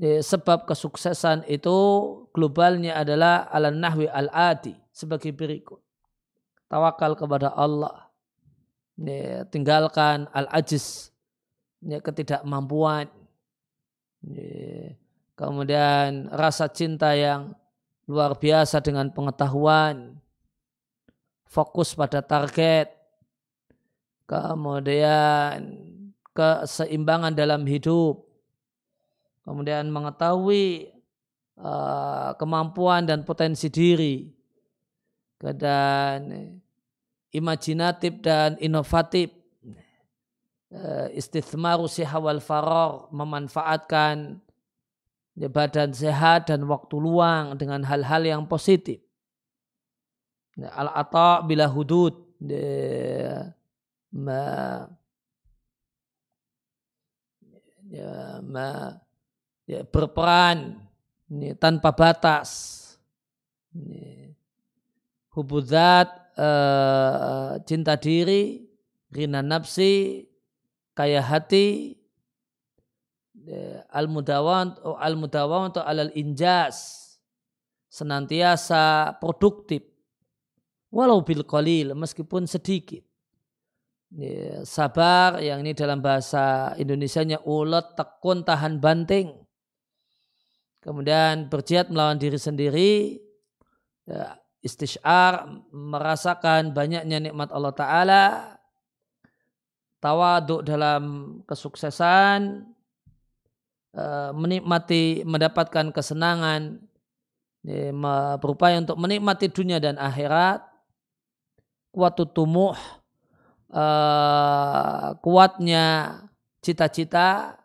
ya, 0.00 0.24
sebab 0.24 0.64
kesuksesan 0.64 1.44
itu 1.44 1.76
globalnya 2.32 2.96
adalah 2.96 3.44
ala 3.52 3.68
nahwi 3.68 4.08
al-adi 4.08 4.72
sebagai 4.88 5.36
berikut. 5.36 5.84
Tawakal 6.72 7.12
kepada 7.12 7.52
Allah. 7.52 8.08
Ya, 8.98 9.46
tinggalkan 9.46 10.26
al-ajiz, 10.34 11.12
ya, 11.84 12.00
ketidakmampuan. 12.00 13.12
Ya, 14.24 14.96
kemudian 15.36 16.32
rasa 16.32 16.66
cinta 16.72 17.14
yang 17.14 17.54
luar 18.08 18.40
biasa 18.40 18.80
dengan 18.80 19.12
pengetahuan, 19.12 20.16
fokus 21.44 21.92
pada 21.92 22.24
target, 22.24 22.88
kemudian 24.24 25.76
keseimbangan 26.32 27.36
dalam 27.36 27.68
hidup, 27.68 28.24
kemudian 29.44 29.92
mengetahui 29.92 30.88
uh, 31.60 32.32
kemampuan 32.40 33.04
dan 33.04 33.28
potensi 33.28 33.68
diri, 33.68 34.32
dan 35.36 36.56
imajinatif 37.28 38.24
dan 38.24 38.56
inovatif, 38.56 39.36
uh, 40.72 41.12
istithmaru 41.12 41.84
sihawal 41.84 42.40
faror, 42.40 43.12
memanfaatkan 43.12 44.40
badan 45.46 45.94
sehat 45.94 46.50
dan 46.50 46.66
waktu 46.66 46.98
luang 46.98 47.54
dengan 47.54 47.86
hal-hal 47.86 48.26
yang 48.26 48.42
positif. 48.50 48.98
Al-ata 50.58 51.46
bila 51.46 51.70
hudud. 51.70 52.26
Ma, 54.08 54.88
ya, 57.92 58.40
ma, 58.40 58.96
ya, 59.68 59.84
berperan 59.84 60.80
ya, 61.28 61.52
tanpa 61.54 61.92
batas. 61.92 62.74
Ya, 63.76 64.32
hubudat 65.34 66.08
uh, 66.34 67.60
cinta 67.62 67.94
diri, 67.94 68.66
rina 69.12 69.44
nafsi, 69.44 70.26
kaya 70.96 71.22
hati, 71.22 71.97
al 73.88 74.06
mudawan 74.08 74.76
oh, 74.84 74.96
al 75.00 75.16
atau 75.16 75.82
alal 75.84 76.12
injas 76.12 77.08
senantiasa 77.88 79.16
produktif. 79.16 79.84
Walau 80.88 81.20
bil 81.20 81.44
qalil 81.44 81.92
meskipun 81.92 82.48
sedikit. 82.48 83.04
Ya, 84.08 84.64
sabar 84.64 85.36
yang 85.44 85.60
ini 85.60 85.76
dalam 85.76 86.00
bahasa 86.00 86.72
Indonesia-nya 86.80 87.44
ulet 87.44 87.92
tekun 87.92 88.40
tahan 88.40 88.80
banting. 88.80 89.36
Kemudian 90.80 91.52
berjihad 91.52 91.92
melawan 91.92 92.16
diri 92.16 92.40
sendiri. 92.40 93.20
Ya, 94.08 94.40
istishar 94.64 95.44
merasakan 95.68 96.72
banyaknya 96.72 97.20
nikmat 97.20 97.52
Allah 97.52 97.74
Ta'ala. 97.76 98.24
Tawaduk 100.00 100.64
dalam 100.64 101.02
kesuksesan 101.44 102.64
menikmati 104.34 105.22
mendapatkan 105.24 105.90
kesenangan 105.94 106.82
berupaya 108.38 108.80
untuk 108.80 108.96
menikmati 108.96 109.50
dunia 109.50 109.78
dan 109.82 109.98
akhirat. 109.98 110.64
Kuatu 111.88 112.28
tumuh 112.28 112.76
eh, 113.72 115.08
kuatnya 115.24 115.86
cita-cita 116.60 117.56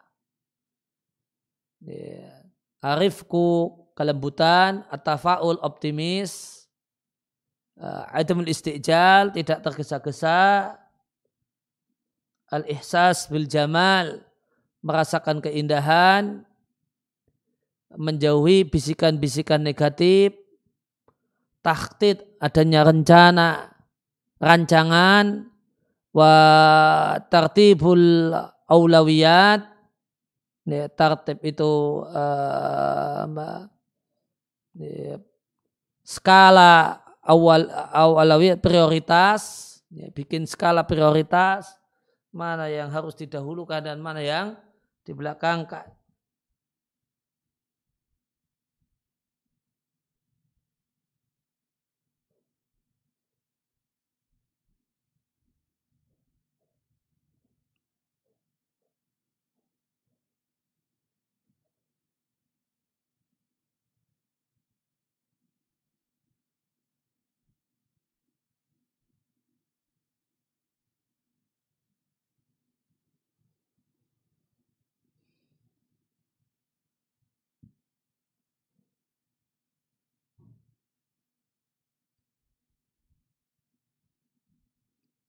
arifku 2.80 3.76
kelembutan 3.92 4.88
atafaul 4.88 5.60
optimis 5.60 6.64
adamul 8.16 8.48
istijal 8.48 9.34
tidak 9.36 9.60
tergesa-gesa 9.60 10.76
al 12.54 12.64
ihsas 12.70 13.28
bil 13.28 13.50
jamal 13.50 14.22
merasakan 14.84 15.40
keindahan, 15.40 16.44
menjauhi 17.96 18.68
bisikan-bisikan 18.68 19.64
negatif, 19.64 20.36
taktid 21.64 22.20
adanya 22.44 22.84
rencana, 22.84 23.72
rancangan, 24.44 25.48
wa 26.12 26.36
tartibul 27.32 28.36
aulawiyat, 28.68 29.64
ya, 30.68 30.86
tartib 30.92 31.40
itu 31.48 32.04
uh, 32.12 33.24
skala 36.04 37.00
awal 37.24 37.72
awalawiyat 37.96 38.60
prioritas, 38.60 39.80
ya, 39.88 40.12
bikin 40.12 40.44
skala 40.44 40.84
prioritas, 40.84 41.80
mana 42.36 42.68
yang 42.68 42.92
harus 42.92 43.16
didahulukan 43.16 43.80
dan 43.80 44.04
mana 44.04 44.20
yang 44.20 44.60
dibelakangkan. 45.08 46.03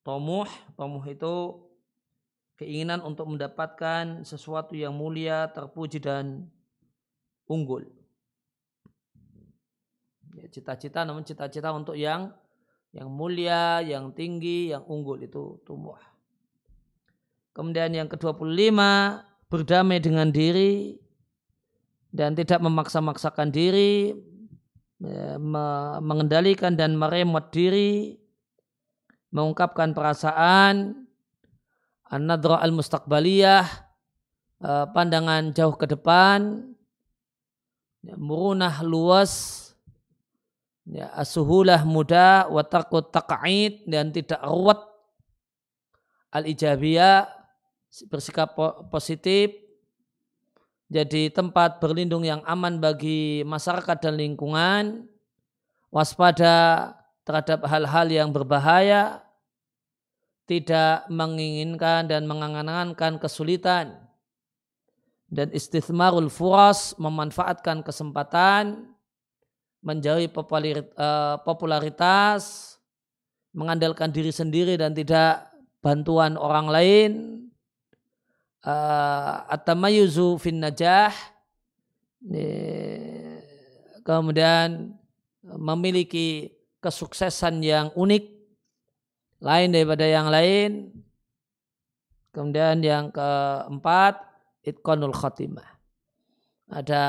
Tomuh, 0.05 0.45
tomuh 0.77 1.01
itu 1.09 1.65
keinginan 2.61 3.01
untuk 3.01 3.25
mendapatkan 3.25 4.21
sesuatu 4.23 4.77
yang 4.77 4.93
mulia, 4.93 5.49
terpuji 5.49 5.97
dan 5.97 6.53
unggul. 7.49 7.89
Ya, 10.37 10.47
cita-cita 10.53 11.09
namun 11.09 11.25
cita-cita 11.25 11.73
untuk 11.73 11.97
yang 11.97 12.37
yang 12.93 13.09
mulia, 13.09 13.81
yang 13.81 14.13
tinggi, 14.13 14.71
yang 14.71 14.85
unggul 14.87 15.19
itu 15.25 15.59
tumbuh. 15.65 15.99
Kemudian 17.57 17.91
yang 17.97 18.07
ke-25 18.07 18.79
berdamai 19.49 19.99
dengan 20.05 20.29
diri 20.31 21.01
dan 22.13 22.37
tidak 22.37 22.61
memaksa-maksakan 22.63 23.51
diri, 23.51 24.15
ya, 25.01 25.41
mengendalikan 25.99 26.77
dan 26.77 26.95
meremot 26.95 27.51
diri 27.51 28.21
mengungkapkan 29.35 29.91
perasaan 29.91 31.05
an-nadra 32.07 32.63
al-mustaqbaliyah 32.63 33.67
eh, 34.63 34.87
pandangan 34.95 35.51
jauh 35.51 35.75
ke 35.75 35.91
depan 35.91 36.71
ya, 38.07 38.15
murunah 38.15 38.79
luas 38.87 39.75
ya, 40.87 41.11
asuhulah 41.19 41.83
mudah 41.83 42.47
wa 42.47 42.63
takut 42.63 43.11
taqa'id 43.11 43.83
dan 43.91 44.15
tidak 44.15 44.39
ruwet 44.47 44.79
al-ijabiyah 46.31 47.27
bersikap 48.07 48.55
positif 48.87 49.51
jadi 50.87 51.33
tempat 51.35 51.83
berlindung 51.83 52.23
yang 52.23 52.39
aman 52.47 52.79
bagi 52.79 53.43
masyarakat 53.43 53.99
dan 53.99 54.15
lingkungan 54.15 55.11
waspada 55.91 56.93
terhadap 57.25 57.65
hal-hal 57.65 58.07
yang 58.13 58.29
berbahaya 58.31 59.24
tidak 60.45 61.09
menginginkan 61.09 62.05
dan 62.09 62.29
mengangan-angankan 62.29 63.17
kesulitan. 63.17 63.97
Dan 65.29 65.51
istithmarul 65.51 66.31
furas 66.31 66.95
memanfaatkan 67.01 67.83
kesempatan 67.83 68.93
menjauhi 69.85 70.29
eh, 70.31 71.37
popularitas 71.43 72.75
mengandalkan 73.55 74.11
diri 74.11 74.35
sendiri 74.35 74.75
dan 74.75 74.93
tidak 74.93 75.49
bantuan 75.79 76.35
orang 76.35 76.67
lain. 76.69 77.13
Uh, 78.65 79.45
atamayuzu 79.53 80.41
fin 80.41 80.57
najah 80.57 81.13
kemudian 84.01 84.97
memiliki 85.45 86.57
kesuksesan 86.81 87.61
yang 87.61 87.93
unik 87.93 88.34
lain 89.45 89.69
daripada 89.77 90.09
yang 90.09 90.33
lain. 90.33 90.89
Kemudian 92.33 92.81
yang 92.83 93.13
keempat, 93.13 94.19
itqanul 94.65 95.15
khatimah. 95.15 95.69
Ada 96.73 97.03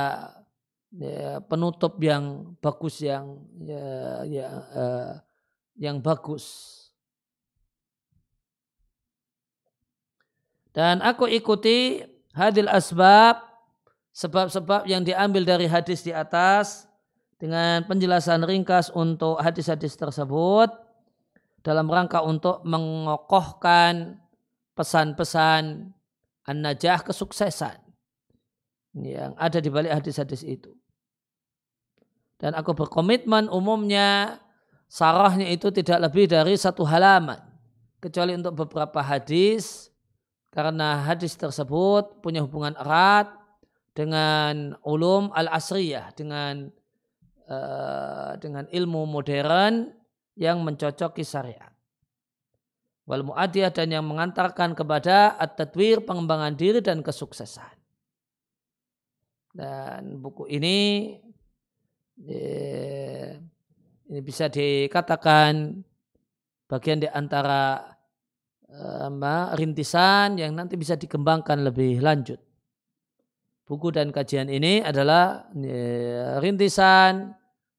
ya, 0.99 1.39
penutup 1.47 1.97
yang 2.03 2.53
bagus 2.59 3.01
yang 3.01 3.39
ya, 3.63 4.21
ya, 4.27 4.47
uh, 4.75 5.11
yang 5.79 6.03
bagus. 6.03 6.75
Dan 10.75 10.99
aku 10.99 11.25
ikuti 11.31 12.03
hadil 12.35 12.67
asbab 12.67 13.39
sebab-sebab 14.11 14.83
yang 14.85 15.07
diambil 15.07 15.47
dari 15.47 15.71
hadis 15.71 16.03
di 16.03 16.11
atas 16.11 16.83
dengan 17.39 17.87
penjelasan 17.87 18.43
ringkas 18.43 18.91
untuk 18.91 19.39
hadis-hadis 19.39 19.95
tersebut 19.95 20.84
dalam 21.65 21.89
rangka 21.89 22.21
untuk 22.21 22.61
mengokohkan 22.61 24.21
pesan-pesan 24.77 25.89
an-najah 26.45 27.01
kesuksesan 27.01 27.81
yang 29.01 29.33
ada 29.41 29.57
di 29.57 29.73
balik 29.73 29.97
hadis-hadis 29.97 30.45
itu. 30.45 30.69
Dan 32.37 32.53
aku 32.53 32.77
berkomitmen 32.77 33.49
umumnya 33.49 34.37
sarahnya 34.85 35.49
itu 35.49 35.73
tidak 35.73 36.05
lebih 36.05 36.29
dari 36.29 36.53
satu 36.53 36.85
halaman. 36.85 37.41
Kecuali 37.97 38.37
untuk 38.37 38.53
beberapa 38.53 39.01
hadis 39.01 39.89
karena 40.53 41.01
hadis 41.01 41.33
tersebut 41.33 42.21
punya 42.21 42.45
hubungan 42.45 42.77
erat 42.77 43.33
dengan 43.97 44.77
ulum 44.85 45.33
al-asriyah, 45.33 46.13
dengan 46.13 46.69
uh, 47.49 48.37
dengan 48.37 48.69
ilmu 48.69 49.09
modern 49.09 50.04
yang 50.35 50.61
mencocoki 50.61 51.23
syariat. 51.23 51.71
Wal 53.05 53.23
mu'adiyah 53.23 53.71
dan 53.71 53.93
yang 53.93 54.05
mengantarkan 54.05 54.73
kepada 54.73 55.37
at-tadwir 55.37 56.03
pengembangan 56.03 56.57
diri 56.57 56.81
dan 56.81 57.05
kesuksesan. 57.05 57.71
Dan 59.55 60.19
buku 60.19 60.51
ini 60.51 61.13
eh, 62.27 63.39
ini 64.09 64.19
bisa 64.19 64.51
dikatakan 64.51 65.79
bagian 66.67 66.99
di 66.99 67.07
antara 67.07 67.93
eh, 68.67 69.49
rintisan 69.55 70.41
yang 70.41 70.57
nanti 70.57 70.75
bisa 70.75 70.97
dikembangkan 70.97 71.61
lebih 71.61 72.01
lanjut. 72.01 72.41
Buku 73.65 73.93
dan 73.93 74.09
kajian 74.09 74.49
ini 74.49 74.81
adalah 74.81 75.45
eh, 75.55 76.41
rintisan 76.41 77.31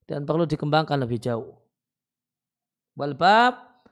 dan 0.07 0.23
perlu 0.23 0.47
dikembangkan 0.47 1.03
lebih 1.03 1.19
jauh. 1.19 1.66
Wal 2.97 3.13
bab 3.13 3.85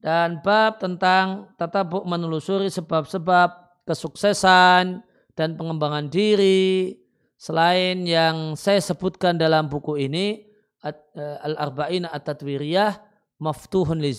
dan 0.00 0.44
bab 0.44 0.80
tentang 0.80 1.52
tatabuk 1.56 2.04
menelusuri 2.04 2.68
sebab-sebab 2.68 3.82
kesuksesan 3.88 5.00
dan 5.32 5.48
pengembangan 5.56 6.12
diri 6.12 6.96
selain 7.40 8.04
yang 8.04 8.52
saya 8.56 8.84
sebutkan 8.84 9.40
dalam 9.40 9.72
buku 9.72 9.96
ini 9.96 10.44
eh, 10.84 11.36
Al-Arba'in 11.40 12.04
At-Tatwiriyah 12.04 13.00
maftuhun 13.40 14.00
li. 14.00 14.12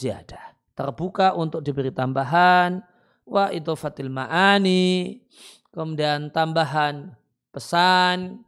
Terbuka 0.73 1.37
untuk 1.37 1.61
diberi 1.61 1.93
tambahan 1.93 2.81
wa 3.27 3.53
itu 3.53 3.77
fatil 3.77 4.09
ma'ani 4.09 5.21
kemudian 5.69 6.33
tambahan 6.33 7.13
pesan 7.53 8.41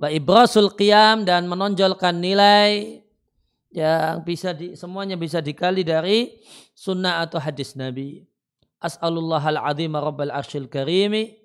wa 0.00 0.08
ibrasul 0.08 0.72
qiyam 0.72 1.28
dan 1.28 1.44
menonjolkan 1.44 2.16
nilai 2.16 3.04
yang 3.70 4.24
bisa 4.26 4.50
di, 4.56 4.74
semuanya 4.74 5.14
bisa 5.14 5.38
dikali 5.38 5.84
dari 5.86 6.40
sunnah 6.74 7.22
atau 7.22 7.38
hadis 7.38 7.76
Nabi. 7.78 8.24
As'alullah 8.80 9.44
al-azim 9.44 9.92
rabbal 9.92 10.32
arshil 10.32 10.66
karimi. 10.66 11.36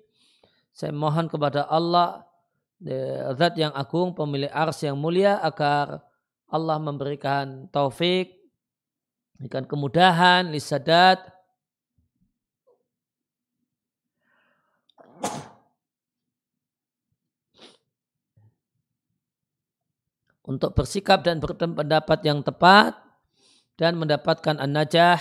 Saya 0.72 0.90
mohon 0.90 1.28
kepada 1.28 1.68
Allah 1.68 2.26
zat 3.36 3.56
yang 3.56 3.72
agung 3.72 4.12
pemilik 4.12 4.52
ars 4.52 4.80
yang 4.84 4.96
mulia 4.96 5.40
agar 5.40 6.04
Allah 6.48 6.76
memberikan 6.76 7.66
taufik 7.72 8.36
memberikan 9.36 9.64
kemudahan 9.68 10.48
lisadat 10.48 11.20
untuk 20.46 20.72
bersikap 20.72 21.26
dan 21.26 21.42
berpendapat 21.42 22.22
yang 22.22 22.40
tepat 22.40 22.94
dan 23.76 23.98
mendapatkan 23.98 24.56
an-najah 24.56 25.20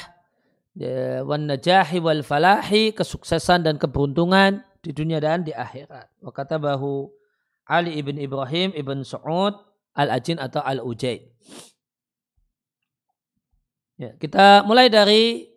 wan 1.25 1.49
najahi 1.49 1.97
wal 1.99 2.21
falahi 2.21 2.93
kesuksesan 2.93 3.65
dan 3.65 3.75
keberuntungan 3.81 4.63
di 4.79 4.93
dunia 4.93 5.17
dan 5.17 5.41
di 5.41 5.51
akhirat. 5.51 6.11
Wa 6.21 6.31
bahu 6.31 7.09
Ali 7.65 7.97
ibn 7.97 8.21
Ibrahim 8.21 8.71
ibn 8.77 9.01
Su'ud 9.01 9.57
al-Ajin 9.97 10.37
atau 10.37 10.61
al-Ujaid. 10.61 11.25
Ya, 13.95 14.11
kita 14.19 14.67
mulai 14.67 14.91
dari 14.91 15.47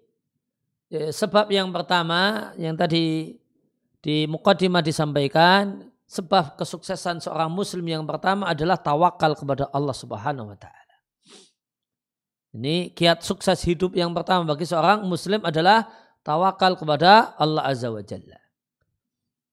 ya, 0.88 1.10
sebab 1.10 1.50
yang 1.50 1.74
pertama 1.74 2.54
yang 2.54 2.78
tadi 2.78 3.34
di 3.98 4.30
Muqaddimah 4.30 4.80
disampaikan 4.80 5.90
sebab 6.08 6.56
kesuksesan 6.56 7.20
seorang 7.20 7.52
muslim 7.52 7.84
yang 7.84 8.08
pertama 8.08 8.48
adalah 8.48 8.80
tawakal 8.80 9.36
kepada 9.36 9.68
Allah 9.68 9.92
Subhanahu 9.92 10.48
wa 10.48 10.56
taala. 10.56 10.96
Ini 12.56 12.96
kiat 12.96 13.20
sukses 13.20 13.60
hidup 13.68 13.92
yang 13.92 14.16
pertama 14.16 14.48
bagi 14.48 14.64
seorang 14.64 15.04
muslim 15.04 15.44
adalah 15.44 15.84
tawakal 16.24 16.80
kepada 16.80 17.36
Allah 17.36 17.68
Azza 17.68 17.92
wa 17.92 18.00
Jalla. 18.00 18.40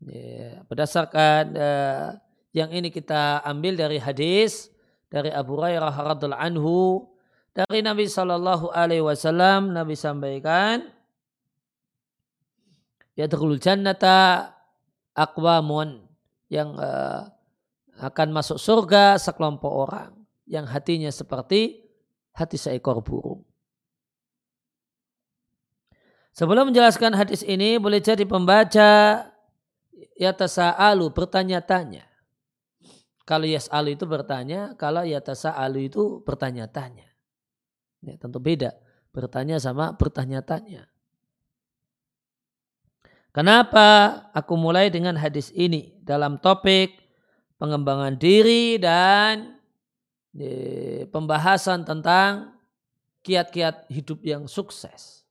Ya, 0.07 0.63
berdasarkan 0.71 1.43
uh, 1.59 2.07
yang 2.55 2.71
ini 2.71 2.87
kita 2.87 3.43
ambil 3.43 3.75
dari 3.75 3.99
hadis 3.99 4.71
dari 5.11 5.27
Abu 5.35 5.59
Hurairah 5.59 5.91
radhiallahu 5.91 6.39
anhu 6.39 7.03
dari 7.51 7.83
Nabi 7.83 8.07
Shallallahu 8.07 8.71
Alaihi 8.71 9.03
Wasallam 9.03 9.75
Nabi 9.75 9.99
sampaikan 9.99 10.87
ya 13.15 13.27
jannata 13.59 14.51
akwamun 15.15 16.04
yang 16.51 16.77
uh, 16.77 17.29
akan 17.99 18.27
masuk 18.35 18.59
surga 18.59 19.15
sekelompok 19.15 19.71
orang 19.71 20.11
yang 20.45 20.67
hatinya 20.67 21.09
seperti 21.09 21.85
hati 22.35 22.59
seekor 22.59 23.01
burung. 23.01 23.41
Sebelum 26.35 26.67
menjelaskan 26.67 27.15
hadis 27.15 27.47
ini, 27.47 27.79
boleh 27.79 28.03
jadi 28.03 28.27
pembaca 28.27 29.23
ya 30.19 30.31
tasa'alu 30.35 31.07
bertanya-tanya. 31.15 32.03
Kalau 33.23 33.47
yas'alu 33.47 33.95
itu 33.95 34.05
bertanya, 34.05 34.75
kalau 34.75 35.07
ya 35.07 35.23
tasa'alu 35.23 35.87
itu 35.89 36.19
bertanya-tanya. 36.27 37.07
Ya, 38.03 38.15
tentu 38.19 38.37
beda. 38.37 38.75
Bertanya 39.15 39.57
sama 39.57 39.95
bertanya-tanya. 39.95 40.91
Kenapa 43.35 44.15
aku 44.31 44.55
mulai 44.55 44.87
dengan 44.87 45.19
hadis 45.19 45.51
ini 45.51 45.91
dalam 45.99 46.39
topik 46.39 46.95
pengembangan 47.59 48.15
diri 48.15 48.79
dan 48.79 49.59
pembahasan 51.11 51.83
tentang 51.83 52.55
kiat-kiat 53.25 53.89
hidup 53.89 54.21
yang 54.21 54.43
sukses. 54.45 55.25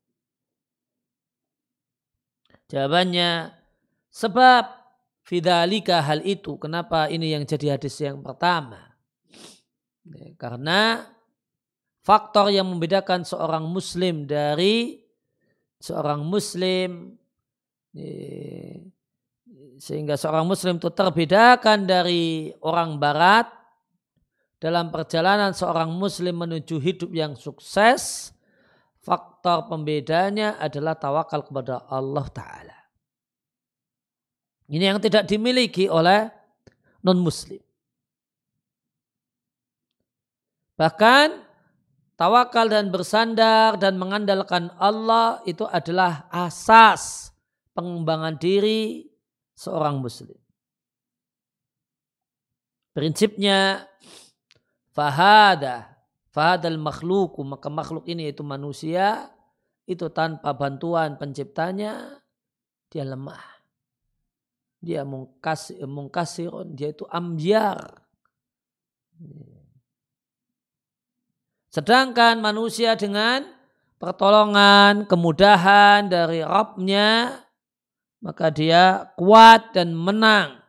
Jawabannya 2.68 3.54
sebab 4.10 4.66
fidalika 5.22 6.02
hal 6.02 6.24
itu. 6.26 6.58
Kenapa 6.58 7.06
ini 7.06 7.30
yang 7.32 7.46
jadi 7.46 7.78
hadis 7.78 7.94
yang 8.02 8.18
pertama? 8.24 8.98
Karena 10.36 11.06
faktor 12.02 12.50
yang 12.50 12.66
membedakan 12.68 13.22
seorang 13.22 13.64
muslim 13.64 14.28
dari 14.28 15.00
seorang 15.78 16.24
muslim 16.26 17.14
sehingga 19.78 20.18
seorang 20.18 20.46
muslim 20.46 20.83
itu 20.83 20.90
terbedakan 20.90 21.87
dari 21.87 22.50
orang 22.62 22.98
barat 22.98 23.46
dalam 24.59 24.88
perjalanan 24.88 25.52
seorang 25.52 25.92
muslim 25.92 26.40
menuju 26.40 26.80
hidup 26.80 27.11
yang 27.12 27.37
sukses, 27.37 28.33
faktor 29.04 29.68
pembedanya 29.68 30.57
adalah 30.57 30.96
tawakal 30.96 31.44
kepada 31.44 31.85
Allah 31.92 32.24
Ta'ala. 32.33 32.78
Ini 34.72 34.96
yang 34.96 35.00
tidak 35.04 35.28
dimiliki 35.28 35.85
oleh 35.92 36.33
non-muslim. 37.04 37.61
Bahkan 40.80 41.44
tawakal 42.16 42.72
dan 42.72 42.88
bersandar 42.88 43.76
dan 43.76 44.00
mengandalkan 44.00 44.72
Allah 44.80 45.44
itu 45.44 45.68
adalah 45.68 46.24
asas 46.33 47.33
pengembangan 47.74 48.38
diri 48.38 49.10
seorang 49.58 50.00
muslim. 50.00 50.38
Prinsipnya 52.94 53.90
Fahada, 54.94 55.90
fahadal 56.30 56.78
makhluku, 56.78 57.42
maka 57.42 57.66
makhluk 57.66 58.06
ini 58.06 58.30
yaitu 58.30 58.46
manusia, 58.46 59.26
itu 59.90 60.06
tanpa 60.14 60.54
bantuan 60.54 61.18
penciptanya, 61.18 62.22
dia 62.87 63.02
lemah. 63.02 63.42
Dia 64.78 65.02
mungkasir, 65.02 65.82
mungkasirun, 65.82 66.78
dia 66.78 66.94
itu 66.94 67.02
ambiar. 67.10 68.06
Sedangkan 71.74 72.38
manusia 72.38 72.94
dengan 72.94 73.42
pertolongan, 73.98 75.10
kemudahan 75.10 76.06
dari 76.06 76.38
Rabbnya, 76.38 77.42
maka 78.24 78.48
dia 78.48 79.12
kuat 79.20 79.76
dan 79.76 79.92
menang. 79.92 80.64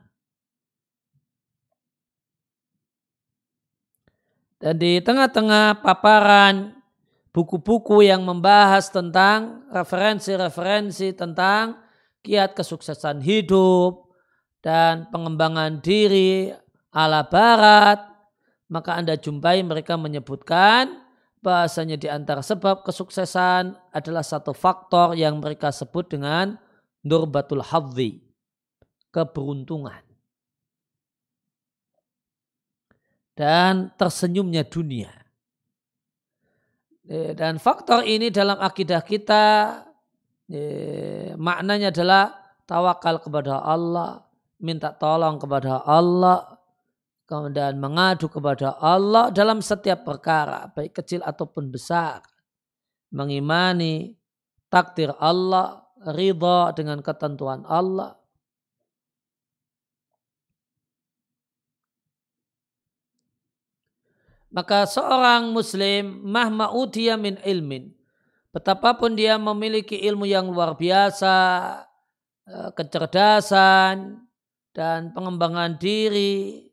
Dan 4.59 4.75
di 4.75 4.99
tengah-tengah 4.99 5.79
paparan 5.79 6.75
buku-buku 7.31 8.03
yang 8.03 8.27
membahas 8.27 8.91
tentang 8.91 9.63
referensi-referensi 9.71 11.15
tentang 11.15 11.79
kiat 12.19 12.55
kesuksesan 12.59 13.23
hidup 13.23 14.11
dan 14.59 15.07
pengembangan 15.13 15.79
diri 15.79 16.51
ala 16.91 17.23
barat, 17.23 18.03
maka 18.67 18.99
Anda 18.99 19.15
jumpai 19.15 19.63
mereka 19.63 19.95
menyebutkan 19.95 21.05
bahasanya 21.39 21.95
di 21.95 22.09
antara 22.09 22.41
sebab 22.41 22.81
kesuksesan 22.81 23.77
adalah 23.93 24.25
satu 24.25 24.51
faktor 24.51 25.13
yang 25.13 25.37
mereka 25.37 25.69
sebut 25.69 26.09
dengan 26.09 26.57
nurbatul 27.05 27.61
hadzi, 27.61 28.19
keberuntungan. 29.13 30.05
dan 33.35 33.91
tersenyumnya 33.99 34.63
dunia. 34.65 35.11
Eh, 37.05 37.37
dan 37.37 37.61
faktor 37.61 38.01
ini 38.01 38.33
dalam 38.33 38.57
akidah 38.57 39.03
kita 39.05 39.43
eh, 40.49 41.37
maknanya 41.37 41.93
adalah 41.93 42.33
tawakal 42.65 43.21
kepada 43.21 43.61
Allah, 43.61 44.25
minta 44.57 44.89
tolong 44.95 45.37
kepada 45.37 45.85
Allah, 45.85 46.57
kemudian 47.29 47.77
mengadu 47.77 48.25
kepada 48.31 48.73
Allah 48.81 49.29
dalam 49.29 49.61
setiap 49.61 50.01
perkara, 50.01 50.71
baik 50.73 50.97
kecil 50.97 51.21
ataupun 51.21 51.69
besar. 51.69 52.25
Mengimani 53.13 54.17
takdir 54.73 55.13
Allah, 55.21 55.84
ridha 56.13 56.73
dengan 56.77 57.01
ketentuan 57.01 57.65
Allah, 57.65 58.17
Maka 64.55 64.87
seorang 64.87 65.51
muslim 65.51 66.23
mahma 66.23 66.71
utia 66.71 67.19
min 67.19 67.35
ilmin. 67.43 67.91
Betapapun 68.55 69.11
dia 69.19 69.35
memiliki 69.35 69.99
ilmu 69.99 70.23
yang 70.23 70.47
luar 70.47 70.79
biasa, 70.79 71.35
eh, 72.47 72.69
kecerdasan, 72.71 74.23
dan 74.71 75.11
pengembangan 75.11 75.75
diri. 75.75 76.71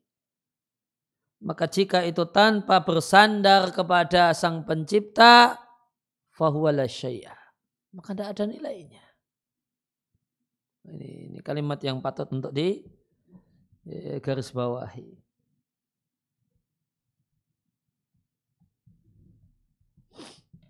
Maka 1.43 1.67
jika 1.67 2.07
itu 2.07 2.23
tanpa 2.31 2.87
bersandar 2.87 3.75
kepada 3.75 4.31
sang 4.31 4.63
pencipta, 4.63 5.59
fahuwala 6.31 6.87
syai'ah. 6.87 7.39
Maka 7.99 8.15
tidak 8.15 8.29
ada 8.39 8.45
nilainya. 8.47 9.03
Ini, 10.83 11.31
ini 11.31 11.39
kalimat 11.47 11.79
yang 11.83 12.03
patut 12.03 12.27
untuk 12.35 12.51
di 12.51 12.83
garis 14.23 14.51
bawahi. 14.51 15.19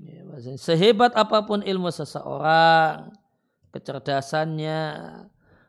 Ya, 0.03 0.25
sehebat 0.59 1.14
apa 1.14 1.44
pun 1.46 1.62
ilmu 1.62 1.92
seseorang, 1.92 3.14
kecerdasannya, 3.70 4.81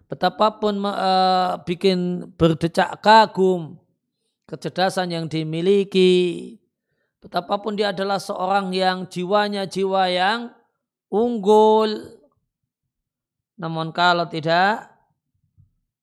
betapapun 0.09 0.81
uh, 0.81 1.61
bikin 1.61 2.31
berdecak 2.33 2.97
kagum, 3.05 3.77
kecerdasan 4.49 5.13
yang 5.13 5.25
dimiliki, 5.29 6.57
betapapun 7.21 7.77
dia 7.77 7.93
adalah 7.93 8.17
seorang 8.17 8.73
yang 8.73 9.05
jiwanya 9.05 9.69
jiwa 9.69 10.09
yang 10.09 10.49
unggul, 11.13 11.93
namun 13.57 13.93
kalau 13.93 14.25
tidak 14.25 14.93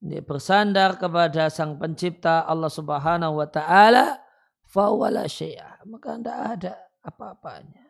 dia 0.00 0.24
bersandar 0.24 0.96
kepada 0.96 1.52
sang 1.52 1.76
pencipta 1.76 2.48
Allah 2.48 2.72
subhanahu 2.72 3.36
wa 3.36 3.44
ta'ala, 3.44 4.16
fawala. 4.64 5.28
Maka 5.84 6.10
tidak 6.16 6.40
ada 6.56 6.74
apa-apanya. 7.04 7.89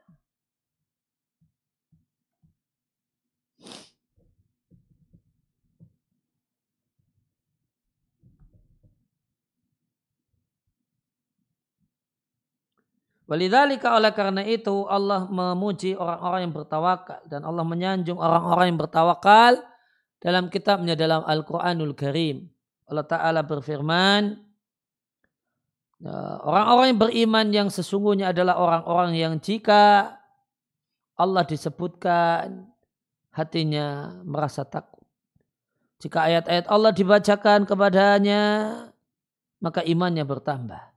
Walidhalika 13.31 13.95
oleh 13.95 14.11
karena 14.11 14.43
itu 14.43 14.91
Allah 14.91 15.31
memuji 15.31 15.95
orang-orang 15.95 16.51
yang 16.51 16.55
bertawakal 16.55 17.23
dan 17.31 17.47
Allah 17.47 17.63
menyanjung 17.63 18.19
orang-orang 18.19 18.75
yang 18.75 18.79
bertawakal 18.83 19.53
dalam 20.19 20.51
kitabnya 20.51 20.99
dalam 20.99 21.23
Al-Quranul 21.23 21.95
Karim. 21.95 22.51
Allah 22.91 23.07
Ta'ala 23.07 23.47
berfirman, 23.47 24.35
orang-orang 26.43 26.91
yang 26.91 26.99
beriman 26.99 27.47
yang 27.55 27.69
sesungguhnya 27.71 28.35
adalah 28.35 28.59
orang-orang 28.59 29.15
yang 29.15 29.39
jika 29.39 30.19
Allah 31.15 31.47
disebutkan 31.47 32.67
hatinya 33.31 34.19
merasa 34.27 34.67
takut. 34.67 35.07
Jika 36.03 36.27
ayat-ayat 36.27 36.67
Allah 36.67 36.91
dibacakan 36.91 37.63
kepadanya, 37.63 38.43
maka 39.63 39.87
imannya 39.87 40.27
bertambah. 40.27 40.90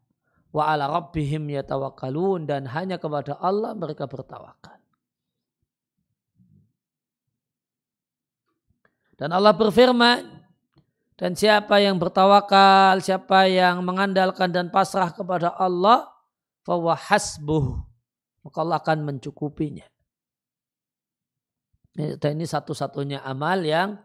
Wa 0.54 0.78
ala 0.78 0.86
rabbihim 0.86 1.50
yatawakkalun 1.50 2.46
dan 2.46 2.70
hanya 2.70 3.02
kepada 3.02 3.42
Allah 3.42 3.74
mereka 3.74 4.06
bertawakal. 4.06 4.78
Dan 9.18 9.34
Allah 9.34 9.54
berfirman, 9.58 10.46
dan 11.18 11.34
siapa 11.34 11.82
yang 11.82 11.98
bertawakal, 11.98 13.00
siapa 13.02 13.50
yang 13.50 13.82
mengandalkan 13.82 14.52
dan 14.52 14.70
pasrah 14.74 15.10
kepada 15.13 15.54
Allah, 15.58 16.12
fawa 16.66 16.94
hasbuh. 16.98 17.80
Maka 18.44 18.58
Allah 18.60 18.78
akan 18.84 18.98
mencukupinya. 19.08 19.88
Dan 21.96 22.42
ini 22.42 22.44
satu-satunya 22.44 23.24
amal 23.24 23.63
yang 23.63 23.96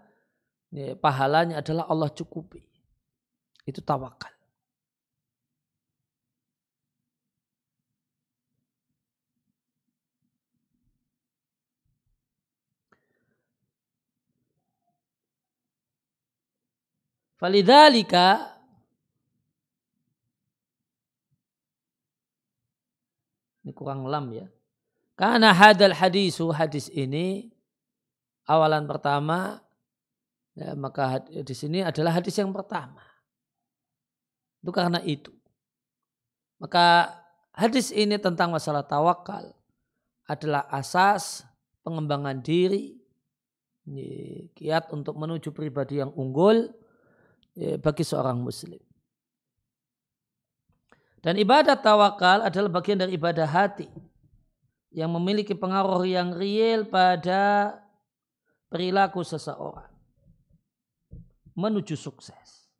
pahalanya 1.02 1.64
adalah 1.64 1.90
Allah 1.90 2.12
cukupi. 2.12 2.62
Itu 3.66 3.82
tawakal. 3.82 4.38
Falidhalika 17.38 18.51
ini 23.62 23.70
kurang 23.70 24.11
lam 24.11 24.27
ya. 24.35 24.46
Karena 25.14 25.55
hadal 25.55 25.94
hadisu 25.94 26.51
hadis 26.51 26.90
ini 26.90 27.55
awalan 28.42 28.90
pertama 28.90 29.62
ya, 30.59 30.74
maka 30.74 31.22
di 31.27 31.55
sini 31.55 31.87
adalah 31.87 32.18
hadis 32.18 32.35
yang 32.38 32.51
pertama. 32.51 33.07
Itu 34.59 34.74
karena 34.74 34.98
itu. 35.07 35.31
Maka 36.59 37.14
hadis 37.55 37.94
ini 37.94 38.18
tentang 38.18 38.51
masalah 38.51 38.83
tawakal 38.83 39.55
adalah 40.27 40.66
asas 40.74 41.46
pengembangan 41.87 42.42
diri 42.42 42.98
kiat 44.59 44.90
untuk 44.90 45.14
menuju 45.14 45.55
pribadi 45.55 46.03
yang 46.03 46.11
unggul 46.18 46.66
bagi 47.82 48.04
seorang 48.06 48.38
muslim. 48.38 48.80
Dan 51.18 51.34
ibadah 51.34 51.74
tawakal 51.74 52.46
adalah 52.46 52.70
bagian 52.70 53.02
dari 53.02 53.18
ibadah 53.18 53.46
hati 53.46 53.90
yang 54.94 55.10
memiliki 55.10 55.52
pengaruh 55.52 56.06
yang 56.06 56.30
real 56.30 56.86
pada 56.86 57.74
perilaku 58.70 59.26
seseorang 59.26 59.90
menuju 61.58 61.98
sukses. 61.98 62.70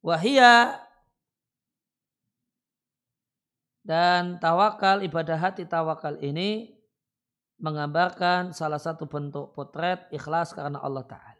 Wahia 0.00 0.78
dan 3.82 4.38
tawakal, 4.38 5.02
ibadah 5.02 5.34
hati 5.34 5.66
tawakal 5.66 6.14
ini 6.22 6.78
menggambarkan 7.58 8.54
salah 8.54 8.78
satu 8.78 9.10
bentuk 9.10 9.52
potret 9.52 10.06
ikhlas 10.14 10.54
karena 10.54 10.78
Allah 10.80 11.04
Ta'ala. 11.04 11.39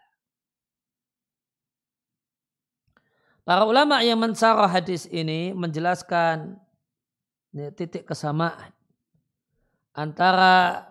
Para 3.51 3.67
ulama 3.67 3.99
yang 3.99 4.15
mensarah 4.15 4.71
hadis 4.71 5.11
ini 5.11 5.51
menjelaskan 5.51 6.55
titik 7.75 8.07
kesamaan 8.07 8.71
antara 9.91 10.87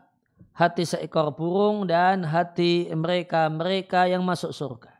hati 0.52 0.84
seekor 0.84 1.32
burung 1.32 1.88
dan 1.88 2.28
hati 2.28 2.92
mereka-mereka 2.92 4.12
yang 4.12 4.28
masuk 4.28 4.52
surga. 4.52 4.92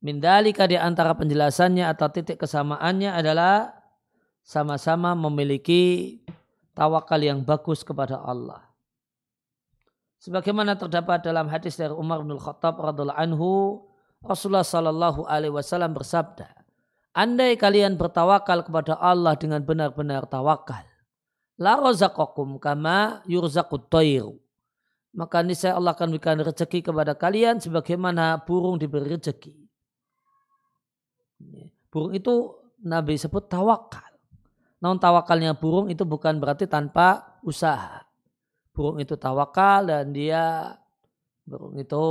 Mindalika 0.00 0.64
di 0.64 0.80
antara 0.80 1.12
penjelasannya 1.12 1.84
atau 1.92 2.08
titik 2.08 2.40
kesamaannya 2.40 3.12
adalah 3.12 3.76
sama-sama 4.40 5.12
memiliki 5.12 6.24
tawakal 6.72 7.20
yang 7.20 7.44
bagus 7.44 7.84
kepada 7.84 8.16
Allah. 8.24 8.64
Sebagaimana 10.24 10.80
terdapat 10.80 11.20
dalam 11.20 11.52
hadis 11.52 11.76
dari 11.76 11.92
Umar 11.92 12.24
bin 12.24 12.40
Khattab 12.40 12.80
radhiallahu 12.80 13.20
anhu, 13.20 13.84
Rasulullah 14.24 14.64
sallallahu 14.64 15.28
alaihi 15.28 15.52
wasallam 15.52 15.92
bersabda, 15.92 16.48
"Andai 17.12 17.58
kalian 17.60 18.00
bertawakal 18.00 18.64
kepada 18.64 18.96
Allah 18.96 19.36
dengan 19.36 19.60
benar-benar 19.64 20.24
tawakal, 20.30 20.84
La 21.56 21.80
razaqakum 21.80 22.60
kama 22.60 23.24
yurzaqut 23.24 23.88
tayru. 23.88 24.36
Maka 25.16 25.40
niscaya 25.40 25.72
Allah 25.80 25.96
akan 25.96 26.12
berikan 26.12 26.36
rezeki 26.36 26.84
kepada 26.84 27.16
kalian 27.16 27.56
sebagaimana 27.56 28.44
burung 28.44 28.76
diberi 28.76 29.16
rezeki. 29.16 29.56
Burung 31.88 32.12
itu 32.12 32.52
Nabi 32.84 33.16
sebut 33.16 33.48
tawakal. 33.48 34.04
Namun 34.84 35.00
tawakalnya 35.00 35.56
burung 35.56 35.88
itu 35.88 36.04
bukan 36.04 36.36
berarti 36.36 36.68
tanpa 36.68 37.40
usaha. 37.40 38.04
Burung 38.76 39.00
itu 39.00 39.16
tawakal 39.16 39.88
dan 39.88 40.12
dia 40.12 40.76
burung 41.48 41.80
itu 41.80 42.04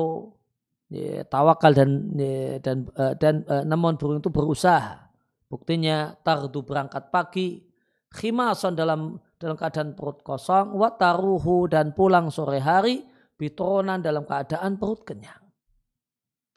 ya, 0.89 1.25
tawakal 1.25 1.73
dan 1.73 2.11
ya, 2.13 2.61
dan 2.61 2.85
uh, 2.93 3.13
dan 3.17 3.41
uh, 3.49 3.63
namun 3.65 3.97
burung 3.97 4.21
itu 4.21 4.29
berusaha. 4.29 5.09
Buktinya 5.45 6.17
tardu 6.25 6.65
berangkat 6.65 7.13
pagi, 7.13 7.61
khimason 8.09 8.73
dalam 8.73 9.15
dalam 9.37 9.55
keadaan 9.55 9.93
perut 9.93 10.25
kosong, 10.25 10.73
wataruhu 10.73 11.69
dan 11.69 11.93
pulang 11.93 12.33
sore 12.33 12.57
hari, 12.57 13.05
bitronan 13.37 14.01
dalam 14.01 14.25
keadaan 14.25 14.79
perut 14.79 15.05
kenyang. 15.05 15.43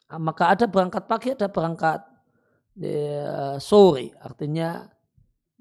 Ah, 0.09 0.17
maka 0.17 0.57
ada 0.57 0.65
berangkat 0.65 1.05
pagi, 1.05 1.29
ada 1.37 1.51
berangkat 1.53 2.01
ya, 2.81 3.61
sore, 3.61 4.09
artinya 4.17 4.89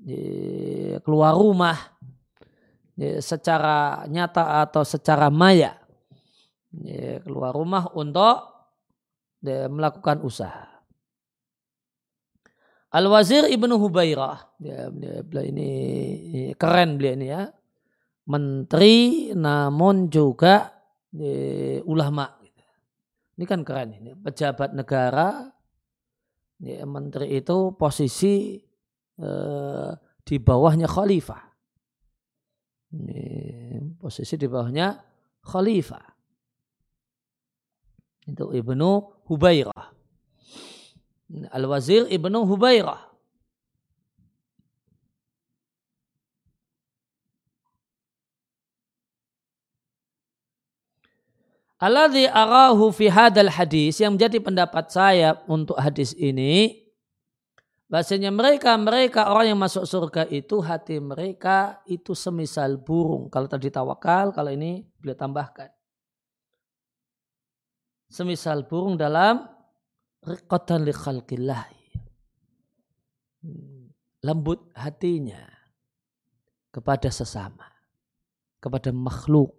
ya, 0.00 0.96
keluar 1.04 1.36
rumah 1.36 1.76
ya, 2.96 3.20
secara 3.20 4.08
nyata 4.08 4.64
atau 4.64 4.82
secara 4.88 5.28
maya. 5.28 5.76
Ya, 6.68 7.20
keluar 7.24 7.56
rumah 7.56 7.92
untuk 7.96 8.57
ya, 9.44 9.66
melakukan 9.70 10.22
usaha. 10.24 10.66
Al-Wazir 12.88 13.52
Ibnu 13.52 13.76
Hubairah, 13.76 14.56
beliau 14.58 15.44
ini 15.44 15.70
keren 16.56 16.96
beliau 16.96 17.14
ini 17.20 17.26
ya, 17.28 17.44
menteri 18.24 19.28
namun 19.36 20.08
juga 20.08 20.72
ya, 21.12 21.84
ulama. 21.84 22.38
Ini 23.38 23.44
kan 23.46 23.62
keren 23.62 23.94
ini, 23.94 24.18
pejabat 24.18 24.74
negara, 24.74 25.46
ya, 26.58 26.82
menteri 26.82 27.38
itu 27.38 27.70
posisi 27.78 28.58
eh, 29.20 29.90
di 30.26 30.36
bawahnya 30.42 30.90
khalifah. 30.90 31.44
Ini, 32.98 33.22
posisi 33.94 34.34
di 34.34 34.50
bawahnya 34.50 34.96
khalifah. 35.44 36.06
Itu 38.26 38.50
Ibnu 38.50 39.17
Hubairah. 39.28 39.92
Al-Wazir 41.52 42.08
Ibnu 42.08 42.48
Hubairah. 42.48 43.08
Alladhi 51.78 52.26
arahu 52.26 52.90
fi 52.90 53.06
hadal 53.06 53.54
hadis 53.54 54.02
yang 54.02 54.18
menjadi 54.18 54.42
pendapat 54.42 54.90
saya 54.90 55.38
untuk 55.46 55.78
hadis 55.78 56.10
ini 56.18 56.88
bahasanya 57.86 58.34
mereka 58.34 58.74
mereka 58.74 59.30
orang 59.30 59.54
yang 59.54 59.60
masuk 59.62 59.86
surga 59.86 60.26
itu 60.26 60.58
hati 60.58 60.98
mereka 60.98 61.78
itu 61.86 62.18
semisal 62.18 62.76
burung 62.82 63.30
kalau 63.30 63.46
tadi 63.46 63.70
tawakal 63.70 64.34
kalau 64.34 64.50
ini 64.50 64.84
boleh 65.00 65.14
tambahkan 65.14 65.70
semisal 68.08 68.64
burung 68.64 68.96
dalam 68.96 69.44
riqatan 70.24 70.82
li. 70.82 70.92
Lembut 74.18 74.74
hatinya 74.74 75.46
kepada 76.74 77.06
sesama, 77.12 77.68
kepada 78.58 78.90
makhluk. 78.90 79.54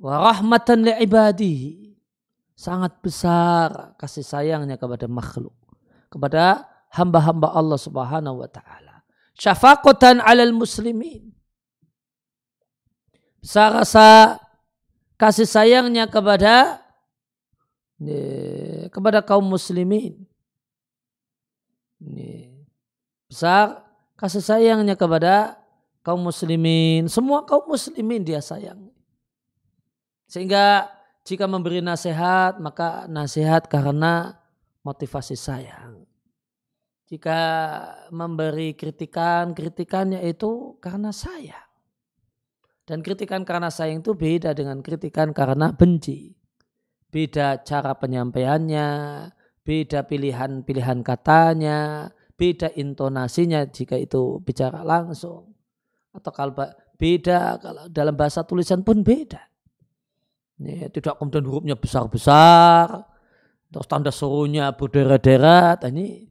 Wa 0.00 0.14
rahmatan 0.32 0.88
li 0.88 0.92
ibadihi. 1.06 1.94
Sangat 2.60 3.00
besar 3.00 3.96
kasih 3.96 4.20
sayangnya 4.20 4.76
kepada 4.76 5.08
makhluk. 5.08 5.56
Kepada 6.12 6.68
hamba-hamba 6.92 7.56
Allah 7.56 7.80
Subhanahu 7.80 8.44
wa 8.44 8.50
taala. 8.52 9.00
Syafaqatan 9.32 10.20
'alal 10.20 10.52
muslimin. 10.52 11.32
Saya 13.40 13.80
rasa 13.80 14.36
kasih 15.20 15.44
sayangnya 15.44 16.08
kepada 16.08 16.80
kepada 18.88 19.20
kaum 19.20 19.44
muslimin. 19.44 20.24
Besar 23.28 23.84
kasih 24.16 24.40
sayangnya 24.40 24.96
kepada 24.96 25.60
kaum 26.00 26.24
muslimin. 26.24 27.04
Semua 27.12 27.44
kaum 27.44 27.68
muslimin 27.68 28.24
dia 28.24 28.40
sayang. 28.40 28.88
Sehingga 30.24 30.88
jika 31.28 31.44
memberi 31.44 31.84
nasihat, 31.84 32.56
maka 32.56 33.04
nasihat 33.04 33.68
karena 33.68 34.40
motivasi 34.80 35.36
sayang. 35.36 36.08
Jika 37.10 37.40
memberi 38.14 38.72
kritikan, 38.72 39.52
kritikannya 39.52 40.24
itu 40.24 40.78
karena 40.80 41.10
sayang. 41.12 41.69
Dan 42.90 43.06
kritikan 43.06 43.46
karena 43.46 43.70
sayang 43.70 44.02
itu 44.02 44.18
beda 44.18 44.50
dengan 44.50 44.82
kritikan 44.82 45.30
karena 45.30 45.70
benci. 45.70 46.34
Beda 47.06 47.62
cara 47.62 47.94
penyampaiannya, 47.94 48.88
beda 49.62 50.10
pilihan-pilihan 50.10 50.98
katanya, 51.06 52.10
beda 52.34 52.74
intonasinya 52.74 53.62
jika 53.70 53.94
itu 53.94 54.42
bicara 54.42 54.82
langsung. 54.82 55.54
Atau 56.10 56.34
kalau 56.34 56.50
beda 56.98 57.62
kalau 57.62 57.86
dalam 57.86 58.18
bahasa 58.18 58.42
tulisan 58.42 58.82
pun 58.82 59.06
beda. 59.06 59.38
Ya, 60.58 60.90
tidak 60.90 61.14
kemudian 61.22 61.46
hurufnya 61.46 61.78
besar-besar, 61.78 63.06
terus 63.70 63.86
tanda 63.86 64.10
suruhnya 64.10 64.74
berderet-deret. 64.74 65.86
Ini 65.86 66.26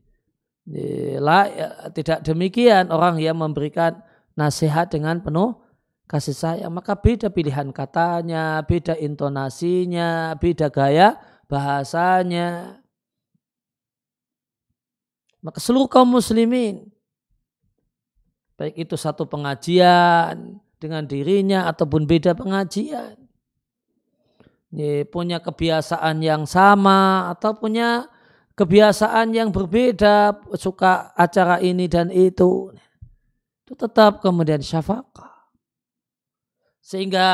ya, 0.67 1.87
tidak 1.95 2.19
demikian 2.27 2.91
orang 2.91 3.15
yang 3.23 3.39
memberikan 3.39 4.03
nasihat 4.35 4.91
dengan 4.91 5.23
penuh 5.23 5.68
kasih 6.09 6.33
sayang. 6.33 6.73
Maka 6.73 6.97
beda 6.97 7.29
pilihan 7.29 7.69
katanya, 7.69 8.65
beda 8.65 8.97
intonasinya, 8.97 10.33
beda 10.41 10.73
gaya 10.73 11.21
bahasanya. 11.45 12.81
Maka 15.45 15.61
seluruh 15.61 15.87
kaum 15.87 16.17
muslimin, 16.17 16.89
baik 18.59 18.75
itu 18.75 18.99
satu 18.99 19.23
pengajian 19.23 20.59
dengan 20.75 21.07
dirinya 21.07 21.69
ataupun 21.71 22.03
beda 22.03 22.35
pengajian, 22.35 23.15
punya 25.07 25.39
kebiasaan 25.39 26.19
yang 26.19 26.43
sama 26.43 27.31
atau 27.31 27.55
punya 27.55 28.11
kebiasaan 28.59 29.31
yang 29.31 29.47
berbeda, 29.55 30.43
suka 30.59 31.15
acara 31.15 31.63
ini 31.63 31.87
dan 31.87 32.11
itu, 32.11 32.75
itu 33.63 33.73
tetap 33.79 34.19
kemudian 34.19 34.59
syafaqah. 34.59 35.28
Sehingga 36.89 37.27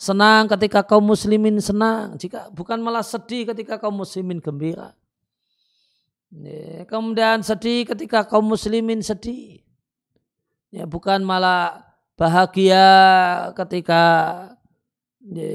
senang 0.00 0.48
ketika 0.48 0.80
kaum 0.80 1.04
muslimin 1.04 1.60
senang, 1.60 2.16
jika 2.16 2.48
bukan 2.48 2.80
malah 2.80 3.04
sedih 3.04 3.52
ketika 3.52 3.76
kaum 3.76 4.00
muslimin 4.00 4.40
gembira. 4.40 4.96
Kemudian 6.88 7.44
sedih 7.44 7.84
ketika 7.84 8.24
kaum 8.24 8.48
muslimin 8.48 9.04
sedih. 9.04 9.60
Ya, 10.72 10.88
bukan 10.88 11.20
malah 11.28 11.84
bahagia 12.16 12.88
ketika 13.52 14.02
ya, 15.28 15.52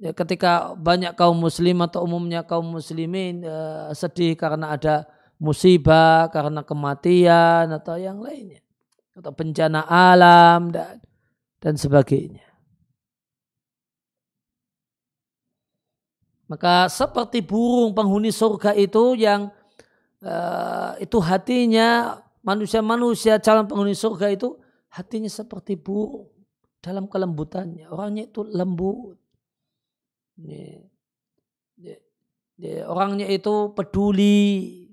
ya, 0.00 0.10
ketika 0.16 0.72
banyak 0.72 1.12
kaum 1.20 1.36
muslim 1.36 1.84
atau 1.84 2.00
umumnya 2.00 2.48
kaum 2.48 2.64
muslimin 2.80 3.44
uh, 3.44 3.92
sedih 3.92 4.40
karena 4.40 4.72
ada 4.72 5.04
musibah, 5.36 6.32
karena 6.32 6.64
kematian 6.64 7.68
atau 7.76 8.00
yang 8.00 8.24
lainnya 8.24 8.64
atau 9.16 9.32
bencana 9.32 9.84
alam 9.84 10.72
dan 10.72 11.00
dan 11.60 11.74
sebagainya. 11.76 12.44
Maka 16.46 16.86
seperti 16.86 17.42
burung 17.42 17.90
penghuni 17.90 18.30
surga 18.30 18.70
itu 18.78 19.18
yang 19.18 19.50
uh, 20.22 20.94
itu 21.02 21.18
hatinya 21.18 22.22
manusia-manusia 22.46 23.42
calon 23.42 23.66
penghuni 23.66 23.98
surga 23.98 24.30
itu 24.30 24.54
hatinya 24.94 25.26
seperti 25.26 25.74
burung 25.74 26.30
dalam 26.78 27.10
kelembutannya. 27.10 27.90
Orangnya 27.90 28.30
itu 28.30 28.46
lembut. 28.46 29.18
Ya. 30.38 30.86
Orangnya 32.86 33.26
itu 33.26 33.74
peduli, 33.74 34.86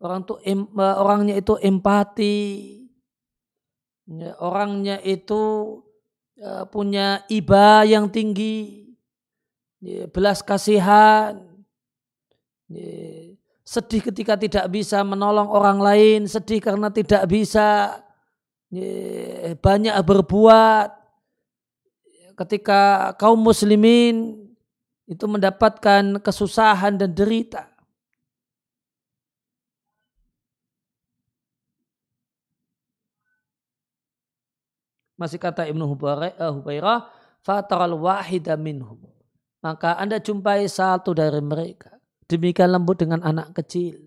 orang 0.00 0.24
tuh 0.26 0.40
em, 0.42 0.66
eh, 0.66 0.96
orangnya 0.98 1.38
itu 1.38 1.54
empati, 1.60 2.40
ya. 4.08 4.34
orangnya 4.42 4.98
itu 5.04 5.42
uh, 6.40 6.64
punya 6.70 7.22
iba 7.28 7.84
yang 7.86 8.08
tinggi, 8.08 8.88
belas 10.10 10.40
kasihan, 10.40 11.38
sedih 13.64 14.02
ketika 14.12 14.36
tidak 14.36 14.66
bisa 14.70 15.00
menolong 15.02 15.48
orang 15.48 15.78
lain, 15.80 16.20
sedih 16.28 16.60
karena 16.60 16.92
tidak 16.92 17.24
bisa 17.26 18.00
ya, 18.70 19.56
banyak 19.58 19.94
berbuat. 20.04 21.02
Ketika 22.34 23.14
kaum 23.14 23.38
muslimin 23.38 24.42
itu 25.06 25.24
mendapatkan 25.28 26.18
kesusahan 26.18 26.98
dan 26.98 27.14
derita. 27.14 27.73
Masih 35.14 35.38
kata 35.38 35.66
Ibnu 35.70 35.94
Hubairah, 35.94 36.34
eh, 36.34 37.00
fataral 37.44 37.94
wahida 37.94 38.58
minhum. 38.58 38.98
Maka 39.62 39.96
Anda 39.96 40.18
jumpai 40.20 40.66
satu 40.66 41.14
dari 41.14 41.40
mereka. 41.40 41.94
Demikian 42.26 42.72
lembut 42.72 43.00
dengan 43.00 43.22
anak 43.24 43.54
kecil. 43.56 44.00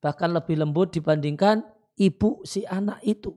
Bahkan 0.00 0.30
lebih 0.34 0.58
lembut 0.62 0.94
dibandingkan 0.94 1.62
ibu 1.98 2.42
si 2.42 2.66
anak 2.66 3.02
itu. 3.06 3.34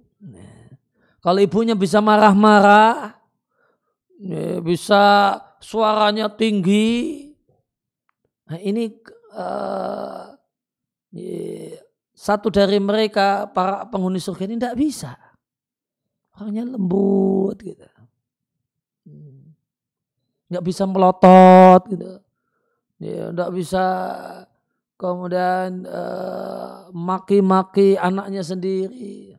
Kalau 1.22 1.40
ibunya 1.42 1.76
bisa 1.76 2.00
marah-marah, 2.00 3.18
ya, 4.22 4.62
bisa 4.62 5.04
suaranya 5.60 6.32
tinggi. 6.32 7.28
Nah, 8.48 8.60
ini 8.64 8.88
uh, 9.36 10.38
satu 12.18 12.48
dari 12.50 12.80
mereka 12.80 13.50
para 13.52 13.86
penghuni 13.90 14.22
surga 14.22 14.44
ini 14.48 14.56
tidak 14.58 14.78
bisa. 14.78 15.12
Orangnya 16.38 16.64
lembut 16.78 17.58
gitu. 17.66 17.82
Nggak 20.48 20.64
bisa 20.64 20.84
melotot 20.86 21.82
gitu. 21.90 22.22
Ya, 23.02 23.30
nggak 23.34 23.52
bisa 23.54 23.86
kemudian 24.98 25.86
uh, 25.86 26.90
maki-maki 26.94 27.98
anaknya 27.98 28.42
sendiri. 28.42 29.38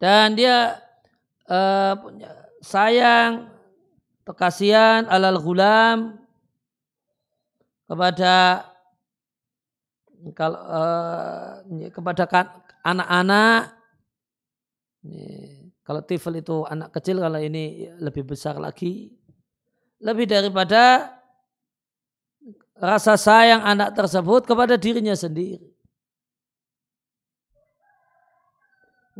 dan 0.00 0.32
dia 0.32 0.80
uh, 1.44 1.94
sayang 2.64 3.52
atau 4.24 4.34
kasihan 4.34 5.04
alal 5.12 5.36
gulam 5.36 6.16
kepada 7.84 8.64
kalau 10.36 10.60
uh, 10.68 11.64
kepada 11.90 12.24
kan, 12.28 12.46
anak-anak 12.84 13.76
kalau 15.80 16.00
tifel 16.04 16.44
itu 16.44 16.62
anak 16.68 16.92
kecil 16.92 17.24
kalau 17.24 17.40
ini 17.40 17.88
lebih 17.96 18.28
besar 18.28 18.60
lagi 18.60 19.16
lebih 19.96 20.28
daripada 20.28 21.16
rasa 22.76 23.16
sayang 23.16 23.64
anak 23.64 23.96
tersebut 23.96 24.44
kepada 24.44 24.76
dirinya 24.76 25.16
sendiri 25.16 25.70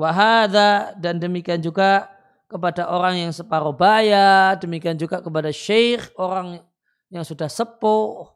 Wahada 0.01 0.97
dan 0.97 1.21
demikian 1.21 1.61
juga 1.61 2.09
kepada 2.49 2.89
orang 2.89 3.21
yang 3.21 3.33
separuh 3.37 3.77
baya, 3.77 4.57
demikian 4.57 4.97
juga 4.97 5.21
kepada 5.21 5.53
syekh, 5.53 6.09
orang 6.17 6.65
yang 7.13 7.21
sudah 7.21 7.53
sepuh. 7.53 8.33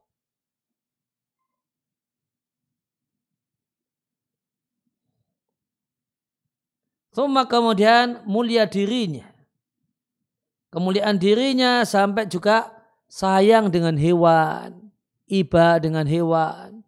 Thumma 7.14 7.46
kemudian 7.46 8.26
mulia 8.26 8.66
dirinya. 8.66 9.30
Kemuliaan 10.74 11.14
dirinya 11.14 11.86
sampai 11.86 12.26
juga 12.26 12.74
sayang 13.06 13.70
dengan 13.70 13.94
hewan, 13.94 14.90
iba 15.30 15.78
dengan 15.78 16.02
hewan, 16.10 16.82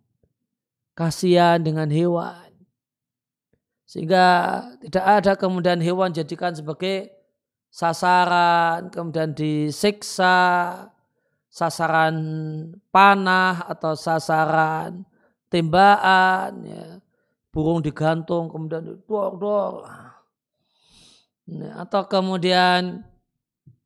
kasihan 0.99 1.62
dengan 1.62 1.87
hewan. 1.87 2.51
Sehingga 3.87 4.27
tidak 4.83 5.07
ada 5.07 5.33
kemudian 5.39 5.79
hewan 5.79 6.11
jadikan 6.11 6.51
sebagai 6.51 7.14
sasaran, 7.70 8.91
kemudian 8.91 9.31
disiksa, 9.31 10.91
sasaran 11.47 12.18
panah 12.91 13.62
atau 13.70 13.95
sasaran 13.95 15.07
tembakan, 15.47 16.51
ya. 16.66 16.99
burung 17.55 17.79
digantung, 17.79 18.51
kemudian 18.51 18.99
dor 19.07 19.87
atau 21.79 22.03
kemudian 22.11 23.07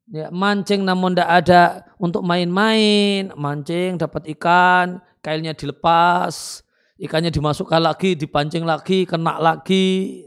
ya, 0.09 0.33
mancing 0.33 0.81
namun 0.81 1.13
tidak 1.13 1.29
ada 1.45 1.63
untuk 2.01 2.25
main-main, 2.25 3.29
mancing 3.37 4.01
dapat 4.01 4.25
ikan, 4.37 4.97
kailnya 5.21 5.53
dilepas, 5.53 6.65
ikannya 6.97 7.29
dimasukkan 7.29 7.81
lagi, 7.81 8.17
dipancing 8.17 8.65
lagi, 8.65 9.05
kena 9.05 9.37
lagi, 9.37 10.25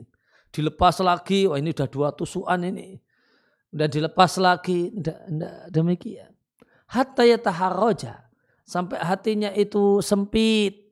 dilepas 0.55 1.03
lagi, 1.03 1.51
wah 1.51 1.59
ini 1.59 1.75
udah 1.75 1.89
dua 1.91 2.09
tusukan 2.15 2.63
ini, 2.63 3.03
udah 3.75 3.89
dilepas 3.91 4.39
lagi, 4.39 4.95
tidak, 4.95 5.19
tidak 5.27 5.57
demikian. 5.75 6.31
Hatta 6.87 7.27
ya 7.27 7.39
taharoja, 7.39 8.31
sampai 8.63 9.03
hatinya 9.03 9.51
itu 9.53 9.99
sempit. 10.01 10.87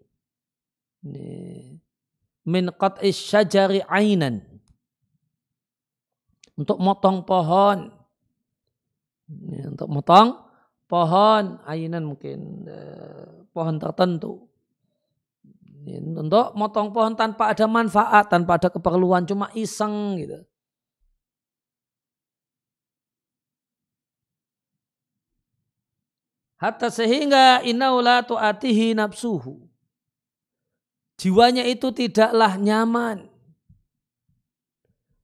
Min 2.43 2.74
qat'is 2.74 3.14
syajari 3.14 3.82
ainan. 3.86 4.51
Untuk 6.62 6.78
motong 6.78 7.26
pohon 7.26 8.02
Ya, 9.48 9.64
untuk 9.70 9.88
motong 9.88 10.44
pohon 10.90 11.56
ainan 11.64 12.04
mungkin 12.04 12.68
eh, 12.68 13.48
pohon 13.54 13.80
tertentu. 13.80 14.44
Ya, 15.88 15.98
untuk 15.98 16.52
motong 16.54 16.92
pohon 16.92 17.16
tanpa 17.16 17.50
ada 17.50 17.66
manfaat, 17.66 18.28
tanpa 18.28 18.60
ada 18.60 18.68
keperluan, 18.68 19.24
cuma 19.24 19.48
iseng 19.56 20.20
gitu. 20.20 20.38
Hatta 26.60 26.94
sehingga 26.94 27.58
inaula 27.66 28.22
tu'atihi 28.22 28.94
nafsuhu. 28.94 29.66
Jiwanya 31.18 31.66
itu 31.66 31.90
tidaklah 31.90 32.54
nyaman. 32.54 33.31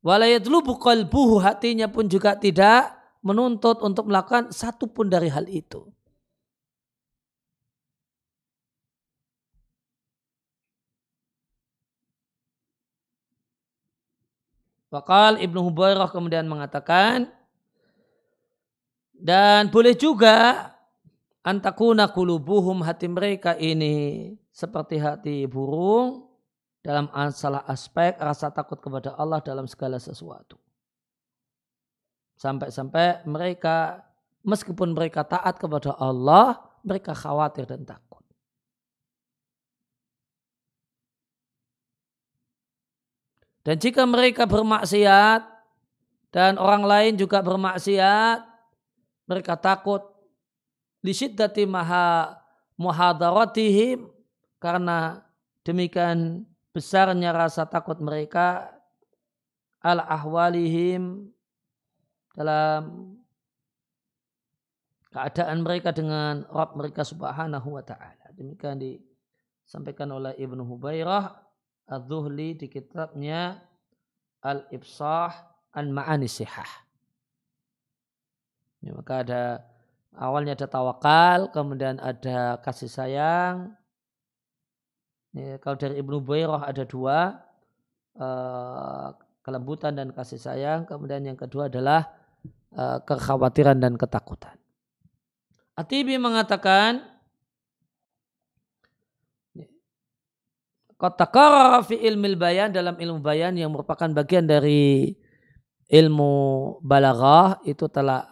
Walayatlubu 0.08 0.80
qalbuhu 0.80 1.36
hatinya 1.44 1.84
pun 1.84 2.08
juga 2.08 2.32
tidak 2.32 2.96
menuntut 3.20 3.84
untuk 3.84 4.08
melakukan 4.08 4.48
satu 4.48 4.88
pun 4.88 5.12
dari 5.12 5.28
hal 5.28 5.44
itu. 5.52 5.84
Wakal 14.88 15.44
Ibnu 15.44 15.60
Hubairah 15.68 16.08
kemudian 16.08 16.48
mengatakan 16.48 17.28
dan 19.12 19.68
boleh 19.68 19.92
juga 19.92 20.72
antakuna 21.44 22.08
kulubuhum 22.08 22.80
hati 22.80 23.12
mereka 23.12 23.52
ini 23.60 24.32
seperti 24.48 24.96
hati 24.96 25.44
burung 25.44 26.27
dalam 26.80 27.10
salah 27.34 27.66
aspek 27.66 28.16
rasa 28.16 28.48
takut 28.54 28.78
kepada 28.78 29.14
Allah 29.18 29.42
dalam 29.42 29.66
segala 29.66 29.98
sesuatu. 29.98 30.56
Sampai-sampai 32.38 33.26
mereka 33.26 34.06
meskipun 34.46 34.94
mereka 34.94 35.26
taat 35.26 35.58
kepada 35.58 35.92
Allah, 35.98 36.56
mereka 36.86 37.12
khawatir 37.12 37.66
dan 37.66 37.82
takut. 37.84 38.22
Dan 43.68 43.76
jika 43.76 44.08
mereka 44.08 44.48
bermaksiat 44.48 45.44
dan 46.32 46.56
orang 46.56 46.88
lain 46.88 47.12
juga 47.20 47.44
bermaksiat, 47.44 48.40
mereka 49.28 49.60
takut 49.60 50.00
lisiddati 51.04 51.68
maha 51.68 52.32
muhadaratihim 52.80 54.08
karena 54.56 55.20
demikian 55.68 56.47
besarnya 56.78 57.34
rasa 57.34 57.66
takut 57.66 57.98
mereka 57.98 58.70
al 59.82 59.98
ahwalihim 59.98 61.26
dalam 62.38 63.18
keadaan 65.10 65.66
mereka 65.66 65.90
dengan 65.90 66.46
Rabb 66.46 66.78
mereka 66.78 67.02
subhanahu 67.02 67.74
wa 67.74 67.82
ta'ala. 67.82 68.30
Demikian 68.38 68.78
disampaikan 68.78 70.14
oleh 70.14 70.38
Ibnu 70.38 70.62
Hubairah 70.62 71.34
Az-Zuhli 71.88 72.54
di 72.54 72.70
kitabnya 72.70 73.58
Al-Ibsah 74.44 75.32
an 75.74 75.90
Ma'ani 75.90 76.30
Sihah. 76.30 76.86
Ya, 78.84 78.94
maka 78.94 79.26
ada 79.26 79.42
awalnya 80.14 80.54
ada 80.54 80.70
tawakal, 80.70 81.50
kemudian 81.50 81.98
ada 81.98 82.62
kasih 82.62 82.86
sayang. 82.86 83.77
Ya, 85.36 85.60
kalau 85.60 85.76
dari 85.76 86.00
Ibnu 86.00 86.24
Hubairah 86.24 86.68
ada 86.68 86.84
dua, 86.88 87.36
uh, 88.16 89.12
kelembutan 89.44 89.96
dan 89.96 90.12
kasih 90.12 90.40
sayang. 90.40 90.88
Kemudian 90.88 91.24
yang 91.24 91.36
kedua 91.36 91.68
adalah 91.68 92.18
Eh, 92.68 92.98
kekhawatiran 93.08 93.80
dan 93.80 93.96
ketakutan. 93.96 94.52
Atibi 95.72 96.20
mengatakan 96.20 97.00
Kotakara 100.98 101.78
fi 101.86 101.94
ilmil 101.94 102.34
bayan 102.34 102.74
dalam 102.74 102.98
ilmu 102.98 103.22
bayan 103.22 103.54
yang 103.54 103.70
merupakan 103.70 104.10
bagian 104.10 104.50
dari 104.50 105.14
ilmu 105.86 106.34
balaghah 106.82 107.62
itu 107.62 107.86
telah 107.86 108.26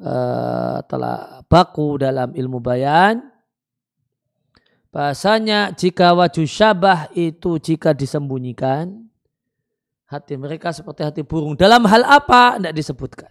uh, 0.00 0.80
telah 0.88 1.44
baku 1.44 2.00
dalam 2.00 2.32
ilmu 2.32 2.64
bayan. 2.64 3.20
Bahasanya 4.94 5.74
jika 5.76 6.16
wajah 6.16 6.48
syabah 6.48 7.00
itu 7.12 7.60
jika 7.60 7.92
disembunyikan 7.92 9.06
hati 10.06 10.38
mereka 10.38 10.72
seperti 10.72 11.02
hati 11.02 11.22
burung. 11.26 11.58
Dalam 11.58 11.84
hal 11.84 12.06
apa? 12.06 12.56
Tidak 12.56 12.74
disebutkan. 12.74 13.30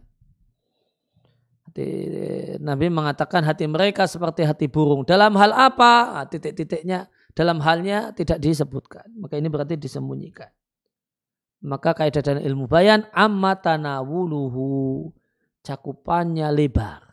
Nabi 2.64 2.88
mengatakan 2.88 3.44
hati 3.44 3.68
mereka 3.68 4.08
seperti 4.08 4.48
hati 4.48 4.72
burung. 4.72 5.04
Dalam 5.04 5.36
hal 5.36 5.52
apa? 5.52 6.24
Ah, 6.24 6.26
titik-titiknya 6.28 7.12
dalam 7.36 7.60
halnya 7.60 8.16
tidak 8.16 8.40
disebutkan. 8.40 9.12
Maka 9.20 9.36
ini 9.36 9.52
berarti 9.52 9.76
disembunyikan. 9.76 10.48
Maka 11.66 11.92
kaidah 11.98 12.24
dan 12.24 12.40
ilmu 12.40 12.72
bayan 12.72 13.04
amma 13.12 13.60
tanawuluhu. 13.60 15.12
Cakupannya 15.66 16.48
lebar. 16.54 17.05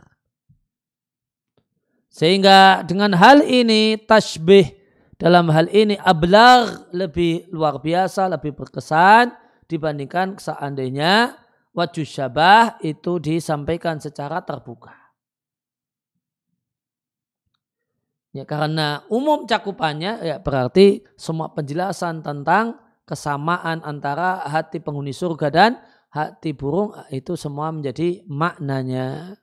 Sehingga 2.12 2.84
dengan 2.84 3.16
hal 3.16 3.40
ini 3.40 3.96
tasbih 3.96 4.68
dalam 5.16 5.48
hal 5.48 5.72
ini 5.72 5.96
ablar 5.96 6.92
lebih 6.92 7.48
luar 7.48 7.80
biasa, 7.80 8.28
lebih 8.28 8.52
berkesan 8.52 9.32
dibandingkan 9.64 10.36
seandainya 10.36 11.40
wajah 11.72 12.04
syabah 12.04 12.76
itu 12.84 13.16
disampaikan 13.16 13.96
secara 13.96 14.44
terbuka. 14.44 14.92
Ya, 18.32 18.44
karena 18.48 19.04
umum 19.12 19.44
cakupannya 19.44 20.24
ya 20.24 20.36
berarti 20.40 21.04
semua 21.16 21.52
penjelasan 21.52 22.24
tentang 22.24 22.80
kesamaan 23.08 23.84
antara 23.84 24.40
hati 24.48 24.80
penghuni 24.80 25.12
surga 25.12 25.48
dan 25.52 25.80
hati 26.12 26.52
burung 26.56 26.92
itu 27.08 27.36
semua 27.36 27.72
menjadi 27.72 28.24
maknanya. 28.28 29.36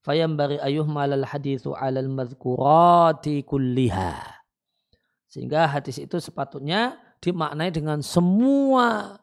Fayam 0.00 0.32
bari 0.32 0.56
ayuh 0.56 0.88
malal 0.88 1.28
hadithu 1.28 1.76
alal 1.76 2.08
madhkurati 2.08 3.44
kulliha. 3.44 4.40
Sehingga 5.28 5.68
hadis 5.68 6.00
itu 6.00 6.16
sepatutnya 6.16 6.96
dimaknai 7.20 7.68
dengan 7.68 8.00
semua 8.00 9.20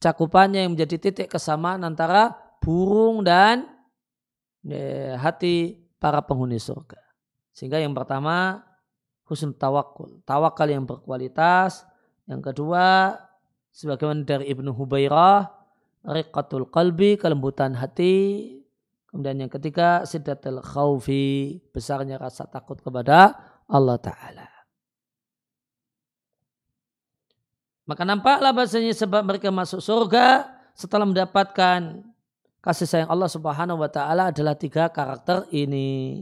cakupannya 0.00 0.64
yang 0.64 0.72
menjadi 0.72 0.96
titik 0.96 1.28
kesamaan 1.28 1.84
antara 1.84 2.32
burung 2.64 3.22
dan 3.22 3.68
ya, 4.64 5.20
hati 5.20 5.84
para 6.00 6.24
penghuni 6.24 6.58
surga. 6.58 6.98
Sehingga 7.52 7.78
yang 7.78 7.92
pertama 7.92 8.64
husnul 9.28 9.54
tawakul, 9.54 10.24
tawakal 10.24 10.66
yang 10.66 10.88
berkualitas. 10.88 11.84
Yang 12.26 12.52
kedua 12.52 13.14
sebagaimana 13.70 14.24
dari 14.24 14.50
Ibnu 14.50 14.72
Hubairah, 14.74 15.46
riqatul 16.08 16.72
qalbi, 16.72 17.20
kelembutan 17.20 17.76
hati. 17.76 18.65
Kemudian 19.16 19.48
yang 19.48 19.52
ketiga 19.52 20.04
sidatul 20.04 20.60
khawfi, 20.60 21.56
besarnya 21.72 22.20
rasa 22.20 22.44
takut 22.44 22.76
kepada 22.84 23.32
Allah 23.64 23.96
Ta'ala. 23.96 24.56
Maka 27.88 28.02
nampaklah 28.04 28.52
bahasanya 28.52 28.92
sebab 28.92 29.24
mereka 29.24 29.48
masuk 29.48 29.80
surga 29.80 30.52
setelah 30.76 31.08
mendapatkan 31.08 32.04
kasih 32.60 32.84
sayang 32.84 33.08
Allah 33.08 33.30
Subhanahu 33.30 33.78
wa 33.78 33.88
taala 33.88 34.34
adalah 34.34 34.58
tiga 34.58 34.90
karakter 34.90 35.46
ini. 35.54 36.18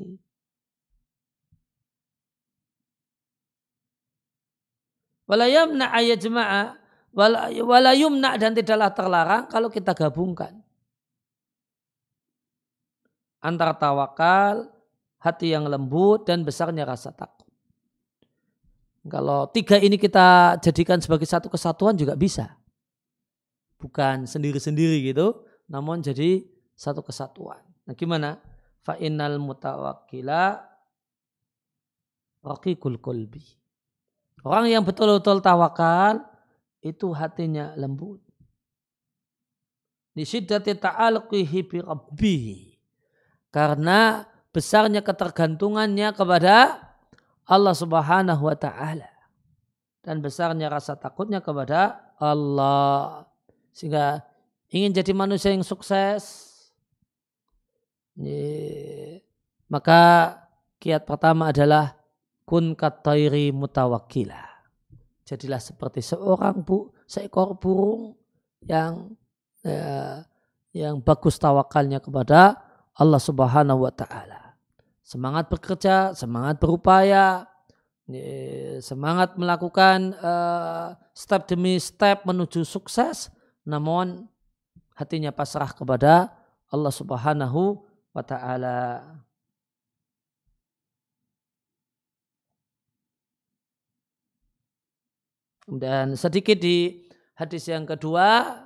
Walayamna 5.24 5.88
ayat 5.88 6.20
jemaah 6.20 6.76
walayumna 7.16 8.36
dan 8.36 8.52
tidaklah 8.52 8.92
terlarang 8.92 9.44
kalau 9.48 9.72
kita 9.72 9.96
gabungkan. 9.96 10.63
Antara 13.44 13.76
tawakal, 13.76 14.72
hati 15.20 15.52
yang 15.52 15.68
lembut 15.68 16.24
dan 16.24 16.40
besarnya 16.48 16.88
rasa 16.88 17.12
takut. 17.12 17.44
Kalau 19.04 19.52
tiga 19.52 19.76
ini 19.76 20.00
kita 20.00 20.56
jadikan 20.64 20.96
sebagai 20.96 21.28
satu 21.28 21.52
kesatuan 21.52 21.92
juga 21.92 22.16
bisa. 22.16 22.56
Bukan 23.76 24.24
sendiri-sendiri 24.24 25.04
gitu, 25.04 25.44
namun 25.68 26.00
jadi 26.00 26.40
satu 26.72 27.04
kesatuan. 27.04 27.60
Nah 27.84 27.92
gimana? 27.92 28.40
Fa'innal 28.80 29.36
mutawakkila 29.36 30.60
raqiqul 32.40 32.96
kolbi. 33.00 33.44
Orang 34.44 34.72
yang 34.72 34.84
betul-betul 34.84 35.44
tawakal 35.44 36.24
itu 36.84 37.12
hatinya 37.12 37.72
lembut. 37.76 38.20
Nisiddati 40.16 40.76
ta'alqihi 40.76 41.58
bi 41.64 41.78
rabbihi. 41.80 42.73
Karena 43.54 44.26
besarnya 44.50 45.06
ketergantungannya 45.06 46.10
kepada 46.10 46.82
Allah 47.46 47.74
subhanahu 47.78 48.50
wa 48.50 48.58
ta'ala. 48.58 49.14
Dan 50.02 50.18
besarnya 50.18 50.66
rasa 50.66 50.98
takutnya 50.98 51.38
kepada 51.38 52.10
Allah. 52.18 53.30
Sehingga 53.70 54.26
ingin 54.74 54.90
jadi 54.90 55.14
manusia 55.14 55.54
yang 55.54 55.62
sukses. 55.62 56.50
Maka 59.70 60.02
kiat 60.82 61.06
pertama 61.06 61.54
adalah 61.54 61.94
kun 62.42 62.74
katairi 62.74 63.54
mutawakila. 63.54 64.50
Jadilah 65.24 65.62
seperti 65.62 66.02
seorang 66.02 66.66
bu, 66.66 66.90
seekor 67.06 67.56
burung 67.56 68.18
yang 68.66 69.14
ya, 69.64 70.20
yang 70.74 71.00
bagus 71.00 71.40
tawakalnya 71.40 72.02
kepada 72.02 72.60
Allah 72.94 73.20
Subhanahu 73.20 73.86
wa 73.86 73.92
taala. 73.92 74.54
Semangat 75.04 75.50
bekerja, 75.52 76.16
semangat 76.16 76.56
berupaya, 76.62 77.44
ya, 78.08 78.80
semangat 78.80 79.36
melakukan 79.36 80.16
uh, 80.22 80.96
step 81.12 81.50
demi 81.50 81.76
step 81.76 82.24
menuju 82.24 82.64
sukses, 82.64 83.28
namun 83.66 84.24
hatinya 84.96 85.34
pasrah 85.34 85.70
kepada 85.74 86.32
Allah 86.70 86.92
Subhanahu 86.94 87.82
wa 88.14 88.22
taala. 88.24 89.02
Dan 95.64 96.12
sedikit 96.14 96.60
di 96.60 97.08
hadis 97.34 97.64
yang 97.72 97.88
kedua 97.88 98.60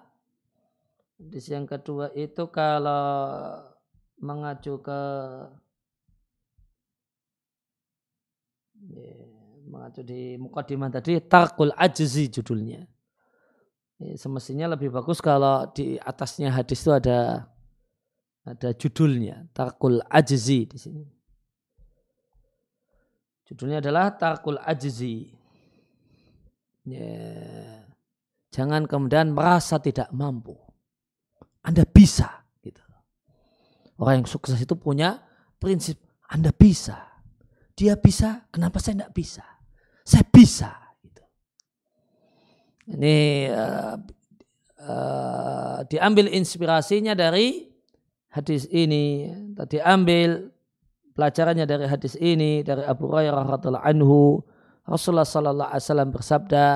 Hadis 1.19 1.51
yang 1.51 1.67
kedua 1.67 2.15
itu 2.15 2.47
kalau 2.55 3.59
mengacu 4.19 4.79
ke 4.83 5.01
ya, 8.91 9.15
mengacu 9.67 10.01
di 10.03 10.35
mukadimah 10.39 10.91
tadi 10.91 11.19
takul 11.23 11.71
ajzi 11.75 12.31
judulnya. 12.31 12.87
Ya, 13.99 14.15
semestinya 14.15 14.71
lebih 14.71 14.95
bagus 14.95 15.19
kalau 15.19 15.67
di 15.75 15.99
atasnya 15.99 16.55
hadis 16.55 16.83
itu 16.87 16.95
ada 16.95 17.51
ada 18.47 18.71
judulnya 18.73 19.51
takul 19.51 19.99
ajzi 20.07 20.71
di 20.71 20.79
sini. 20.79 21.05
Judulnya 23.49 23.81
adalah 23.81 24.13
takul 24.13 24.61
ajzi. 24.61 25.33
Ya. 26.85 27.89
Jangan 28.53 28.89
kemudian 28.89 29.33
merasa 29.33 29.81
tidak 29.81 30.09
mampu. 30.13 30.57
Anda 31.65 31.85
bisa. 31.85 32.48
Orang 33.99 34.23
yang 34.23 34.29
sukses 34.31 34.57
itu 34.63 34.79
punya 34.79 35.19
prinsip 35.59 35.99
Anda 36.31 36.55
bisa. 36.55 37.03
Dia 37.75 37.99
bisa, 37.99 38.47
kenapa 38.55 38.79
saya 38.79 39.03
tidak 39.03 39.13
bisa? 39.15 39.45
Saya 40.07 40.25
bisa. 40.27 40.71
Gitu. 41.03 41.23
Ini 42.95 43.19
uh, 43.51 43.97
uh, 44.83 45.79
diambil 45.87 46.31
inspirasinya 46.31 47.15
dari 47.19 47.67
hadis 48.31 48.71
ini. 48.71 49.31
Tadi 49.55 49.83
ambil 49.83 50.51
pelajarannya 51.19 51.67
dari 51.67 51.87
hadis 51.91 52.15
ini 52.19 52.63
dari 52.63 52.87
Abu 52.87 53.11
Hurairah 53.11 53.45
radhiallahu 53.59 53.87
anhu. 53.87 54.43
Rasulullah 54.89 55.29
sallallahu 55.29 55.69
alaihi 55.69 55.85
wasallam 55.85 56.11
bersabda, 56.15 56.67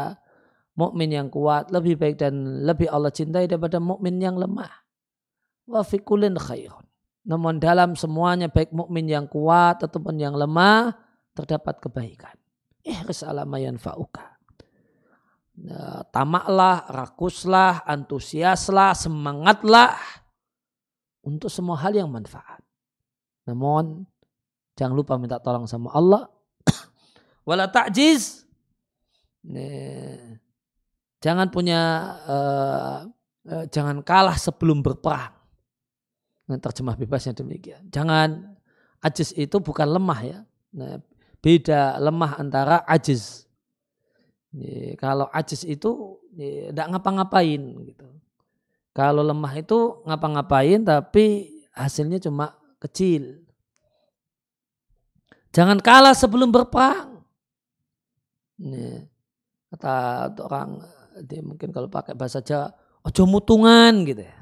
mukmin 0.77 1.13
yang 1.13 1.29
kuat 1.33 1.73
lebih 1.73 1.97
baik 1.97 2.21
dan 2.21 2.65
lebih 2.65 2.89
Allah 2.93 3.13
cintai 3.13 3.49
daripada 3.49 3.81
mukmin 3.81 4.21
yang 4.21 4.37
lemah 4.37 4.71
wa 5.69 5.81
fi 5.81 5.97
kullin 6.01 6.37
khairun. 6.37 6.92
Namun 7.23 7.63
dalam 7.63 7.95
semuanya 7.95 8.51
baik 8.51 8.75
mukmin 8.75 9.07
yang 9.07 9.31
kuat 9.31 9.79
ataupun 9.83 10.19
yang 10.19 10.35
lemah 10.35 10.91
terdapat 11.33 11.79
kebaikan. 11.79 12.35
Ihris 12.83 13.23
alama 13.23 13.63
yanfa'uka. 13.63 14.27
Nah, 15.63 16.03
tamaklah, 16.11 16.89
rakuslah, 16.91 17.87
antusiaslah, 17.87 18.97
semangatlah 18.97 19.95
untuk 21.23 21.53
semua 21.53 21.79
hal 21.79 21.95
yang 21.95 22.11
manfaat. 22.11 22.59
Namun 23.47 24.03
jangan 24.75 24.95
lupa 24.97 25.15
minta 25.21 25.39
tolong 25.39 25.71
sama 25.71 25.95
Allah. 25.95 26.27
Wala 27.49 27.71
ta'jiz. 27.71 28.43
Jangan 31.23 31.47
punya 31.55 31.81
uh, 32.27 32.99
uh, 33.47 33.65
jangan 33.71 34.03
kalah 34.03 34.35
sebelum 34.35 34.83
berperang. 34.83 35.42
Terjemah 36.59 36.99
bebasnya 36.99 37.33
demikian. 37.39 37.87
Jangan 37.89 38.59
ajiz 39.01 39.33
itu 39.39 39.57
bukan 39.63 39.89
lemah 39.89 40.21
ya. 40.21 40.39
Nah, 40.75 40.99
beda 41.39 41.97
lemah 42.03 42.43
antara. 42.43 42.83
Ini, 44.53 44.99
kalau 45.01 45.31
ajiz 45.33 45.65
itu 45.65 46.21
tidak 46.37 46.87
ngapa-ngapain 46.93 47.63
gitu. 47.89 48.09
Kalau 48.93 49.25
lemah 49.25 49.53
itu 49.57 50.05
ngapa-ngapain 50.05 50.85
tapi 50.85 51.49
hasilnya 51.73 52.21
cuma 52.21 52.53
kecil. 52.77 53.41
Jangan 55.53 55.81
kalah 55.81 56.13
sebelum 56.17 56.53
berperang. 56.53 57.25
Ini, 58.61 59.09
kata 59.73 60.29
orang 60.45 60.81
dia 61.25 61.41
mungkin 61.45 61.73
kalau 61.73 61.89
pakai 61.93 62.17
bahasa 62.17 62.41
Jawa, 62.41 62.73
ojo 63.05 63.23
mutungan 63.25 64.05
gitu 64.05 64.25
ya. 64.25 64.42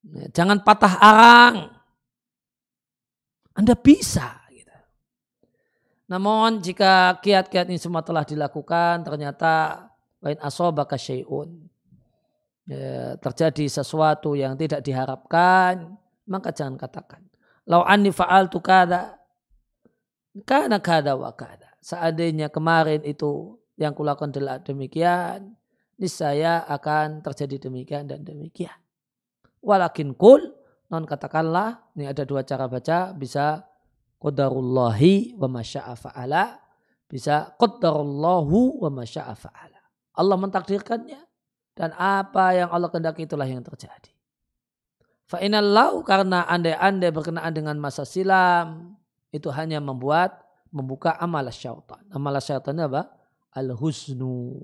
Ya, 0.00 0.26
jangan 0.32 0.64
patah 0.64 0.94
arang. 0.96 1.56
Anda 3.52 3.76
bisa. 3.76 4.40
Gitu. 4.48 4.72
Namun 6.08 6.64
jika 6.64 7.20
kiat-kiat 7.20 7.68
ini 7.68 7.76
semua 7.76 8.00
telah 8.00 8.24
dilakukan, 8.24 9.04
ternyata 9.04 9.84
wain 10.24 10.40
asobaka 10.40 10.96
syai'un. 10.96 11.68
Ya, 12.70 13.18
terjadi 13.18 13.66
sesuatu 13.66 14.38
yang 14.38 14.54
tidak 14.54 14.80
diharapkan, 14.86 15.98
maka 16.30 16.54
jangan 16.54 16.78
katakan. 16.78 17.26
Lau 17.66 17.82
anni 17.82 18.14
fa'altu 18.14 18.62
kada, 18.62 19.18
karena 20.46 20.78
kada 20.78 21.18
wa 21.18 21.34
kada. 21.34 21.74
Seandainya 21.82 22.52
kemarin 22.52 23.02
itu 23.02 23.58
yang 23.74 23.96
kulakukan 23.96 24.30
adalah 24.30 24.62
demikian, 24.62 25.56
niscaya 25.98 26.62
akan 26.68 27.24
terjadi 27.24 27.68
demikian 27.68 28.06
dan 28.06 28.22
demikian. 28.22 28.76
Walakin 29.60 30.16
kul, 30.16 30.40
non 30.88 31.04
katakanlah, 31.04 31.92
ini 31.92 32.08
ada 32.08 32.24
dua 32.24 32.40
cara 32.48 32.64
baca, 32.64 33.12
bisa 33.12 33.60
qadarullahi 34.16 35.36
wa 35.36 35.48
masya'a 35.60 35.92
fa'ala, 35.92 36.56
bisa 37.04 37.52
qadarullahu 37.60 38.80
wa 38.80 38.90
masya'a 39.04 39.36
fa'ala. 39.36 39.80
Allah 40.16 40.36
mentakdirkannya, 40.40 41.20
dan 41.76 41.92
apa 41.96 42.56
yang 42.56 42.68
Allah 42.72 42.88
kehendaki 42.88 43.28
itulah 43.28 43.44
yang 43.44 43.60
terjadi. 43.60 44.12
Fa'inallahu 45.28 46.02
karena 46.08 46.48
andai-andai 46.48 47.12
berkenaan 47.12 47.52
dengan 47.52 47.76
masa 47.76 48.08
silam, 48.08 48.96
itu 49.28 49.52
hanya 49.52 49.78
membuat, 49.78 50.40
membuka 50.72 51.14
amal 51.20 51.44
syaitan. 51.52 52.00
Amal 52.10 52.40
syaitan 52.40 52.80
apa? 52.80 53.12
Al-husnu. 53.52 54.56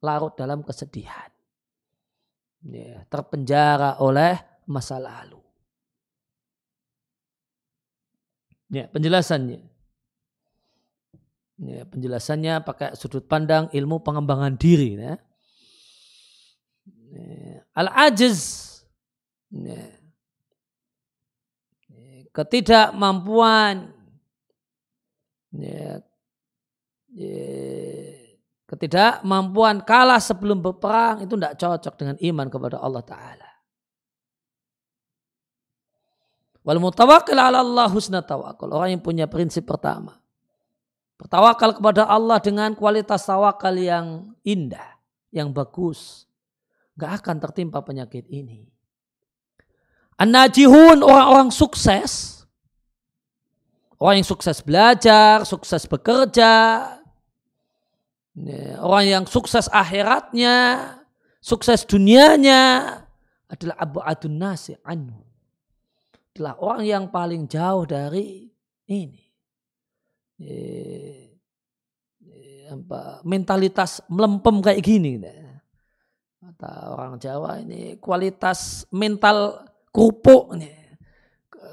Larut 0.00 0.34
dalam 0.34 0.64
kesedihan 0.64 1.35
ya, 2.70 3.06
terpenjara 3.06 4.02
oleh 4.02 4.34
masa 4.66 4.98
lalu. 4.98 5.38
Ya, 8.66 8.90
penjelasannya. 8.90 9.62
Ya, 11.56 11.88
penjelasannya 11.88 12.60
pakai 12.66 12.92
sudut 12.98 13.24
pandang 13.24 13.70
ilmu 13.72 14.02
pengembangan 14.02 14.58
diri. 14.58 14.98
Ya. 14.98 15.14
Ya, 17.14 17.64
Al-ajiz. 17.72 18.40
Ya. 19.48 19.86
Ketidakmampuan. 22.34 23.94
Ya. 25.54 26.04
Ya 27.16 27.95
ketidakmampuan 28.66 29.82
kalah 29.86 30.18
sebelum 30.18 30.58
berperang 30.58 31.22
itu 31.22 31.38
tidak 31.38 31.54
cocok 31.58 31.94
dengan 31.94 32.16
iman 32.18 32.46
kepada 32.50 32.76
Allah 32.82 33.02
Ta'ala. 33.06 33.50
Wal 36.66 36.82
mutawakkil 36.82 37.38
ala 37.38 37.62
Allah 37.62 37.86
husna 37.86 38.26
tawakal. 38.26 38.74
Orang 38.74 38.98
yang 38.98 39.02
punya 39.02 39.30
prinsip 39.30 39.70
pertama. 39.70 40.18
Bertawakal 41.14 41.78
kepada 41.78 42.10
Allah 42.10 42.42
dengan 42.42 42.74
kualitas 42.74 43.22
tawakal 43.22 43.78
yang 43.78 44.34
indah, 44.42 44.98
yang 45.30 45.54
bagus. 45.54 46.26
Gak 46.98 47.22
akan 47.22 47.38
tertimpa 47.38 47.86
penyakit 47.86 48.26
ini. 48.34 48.66
An-najihun 50.18 51.06
orang-orang 51.06 51.54
sukses. 51.54 52.42
Orang 53.96 54.20
yang 54.20 54.28
sukses 54.28 54.58
belajar, 54.60 55.46
sukses 55.46 55.86
bekerja. 55.86 56.95
Orang 58.82 59.04
yang 59.08 59.24
sukses 59.24 59.64
akhiratnya, 59.72 60.56
sukses 61.40 61.88
dunianya 61.88 62.92
adalah 63.48 63.76
abu 63.80 63.98
adun 64.04 64.36
nasi 64.36 64.76
anhu. 64.84 65.24
Adalah 66.36 66.54
orang 66.60 66.84
yang 66.84 67.04
paling 67.08 67.48
jauh 67.48 67.88
dari 67.88 68.44
ini 68.92 69.26
mentalitas 73.22 74.02
melempem 74.10 74.58
kayak 74.62 74.82
gini. 74.82 75.22
Kata 76.42 76.94
orang 76.94 77.18
Jawa 77.18 77.62
ini 77.62 77.98
kualitas 77.98 78.86
mental 78.90 79.66
kerupuk. 79.94 80.54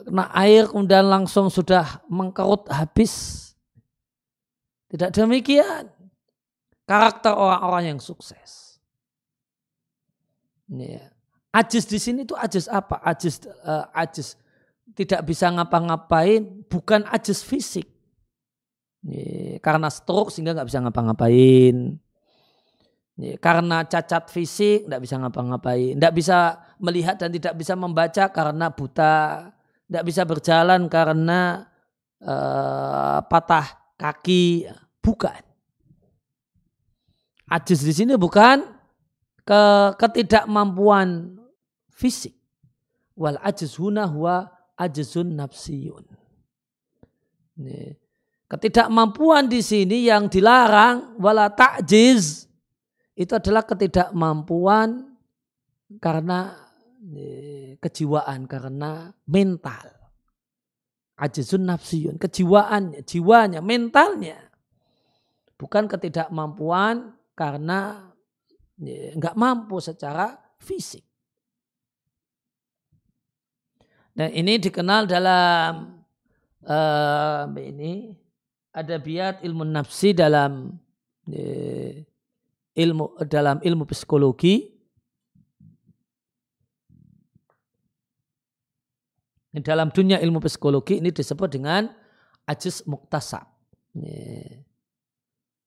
Kena 0.03 0.27
air 0.35 0.67
kemudian 0.67 1.07
langsung 1.07 1.47
sudah 1.47 2.03
mengkerut 2.09 2.67
habis. 2.69 3.41
Tidak 4.89 5.09
demikian. 5.09 5.89
Karakter 6.83 7.31
orang-orang 7.31 7.95
yang 7.95 7.99
sukses. 8.03 8.79
Ini 10.67 10.99
ya. 10.99 11.05
Ajis 11.53 11.85
di 11.85 12.01
sini 12.01 12.25
itu 12.25 12.33
ajis 12.33 12.65
apa? 12.65 12.97
Ajis, 13.05 13.45
uh, 13.45 13.85
ajis 13.93 14.35
tidak 14.97 15.21
bisa 15.23 15.47
ngapa-ngapain, 15.53 16.65
bukan 16.65 17.05
ajis 17.13 17.45
fisik 17.45 17.93
karena 19.59 19.91
stroke 19.91 20.31
sehingga 20.31 20.55
nggak 20.55 20.67
bisa 20.71 20.79
ngapa-ngapain. 20.79 21.75
Karena 23.37 23.85
cacat 23.85 24.31
fisik 24.31 24.87
nggak 24.87 25.01
bisa 25.03 25.15
ngapa-ngapain. 25.19 25.99
Nggak 25.99 26.13
bisa 26.15 26.37
melihat 26.79 27.19
dan 27.19 27.29
tidak 27.29 27.53
bisa 27.59 27.75
membaca 27.75 28.31
karena 28.31 28.71
buta. 28.71 29.15
Nggak 29.91 30.05
bisa 30.07 30.21
berjalan 30.23 30.81
karena 30.87 31.67
uh, 32.23 33.19
patah 33.27 33.95
kaki. 33.99 34.71
Bukan. 35.03 35.52
Ajis 37.53 37.85
di 37.85 37.93
sini 37.93 38.17
bukan 38.17 38.65
ke 39.45 39.61
ketidakmampuan 40.01 41.37
fisik. 41.93 42.33
Wal 43.13 43.37
ajiz 43.45 43.77
huna 43.77 44.09
huwa 44.09 44.49
ajizun 44.73 45.37
nafsiyun. 45.37 46.01
Nih 47.61 48.01
Ketidakmampuan 48.53 49.49
di 49.49 49.65
sini 49.65 50.05
yang 50.05 50.29
dilarang 50.29 51.17
wala 51.17 51.49
takjiz 51.49 52.45
itu 53.17 53.33
adalah 53.33 53.65
ketidakmampuan 53.65 55.09
karena 55.97 56.53
kejiwaan, 57.81 58.45
karena 58.45 59.09
mental. 59.25 59.89
Ajizun 61.17 61.65
nafsiyun, 61.65 62.21
kejiwaannya, 62.21 63.01
jiwanya, 63.01 63.57
mentalnya. 63.65 64.37
Bukan 65.57 65.89
ketidakmampuan 65.89 67.09
karena 67.33 68.09
enggak 68.79 69.35
mampu 69.37 69.77
secara 69.81 70.37
fisik. 70.61 71.03
Dan 74.13 74.29
ini 74.29 74.61
dikenal 74.61 75.09
dalam 75.09 75.97
uh, 76.69 77.49
ini 77.57 78.13
ada 78.73 79.01
biat 79.01 79.41
ilmu 79.41 79.65
nafsi 79.69 80.13
dalam 80.13 80.73
eh, 81.29 82.05
ilmu 82.73 83.21
dalam 83.29 83.61
ilmu 83.61 83.85
psikologi 83.85 84.73
dalam 89.53 89.93
dunia 89.93 90.17
ilmu 90.17 90.41
psikologi 90.41 90.97
ini 90.97 91.13
disebut 91.13 91.53
dengan 91.53 91.85
ajis 92.49 92.81
muktasab. 92.89 93.45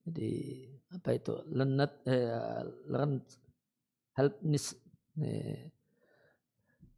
Jadi 0.03 0.66
apa 1.07 1.15
itu? 1.15 1.39
Lenet, 1.55 2.03
eh, 2.03 2.67
learn, 2.91 3.23
helpness, 4.19 4.75
eh, 5.23 5.71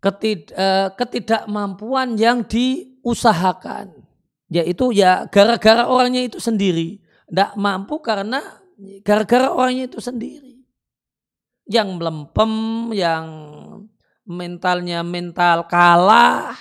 ketid, 0.01 0.49
eh, 0.57 0.89
ketidakmampuan 0.97 2.17
yang 2.17 2.41
diusahakan 2.49 4.09
yaitu 4.49 4.97
ya 4.97 5.29
gara-gara 5.29 5.85
orangnya 5.85 6.25
itu 6.25 6.41
sendiri. 6.41 7.05
Tidak 7.29 7.53
mampu 7.61 8.01
karena 8.01 8.41
gara-gara 9.05 9.53
orangnya 9.53 9.93
itu 9.93 10.01
sendiri. 10.01 10.65
Yang 11.69 12.01
melempem, 12.01 12.53
yang 12.97 13.29
mentalnya 14.25 15.05
mental 15.05 15.69
kalah. 15.69 16.57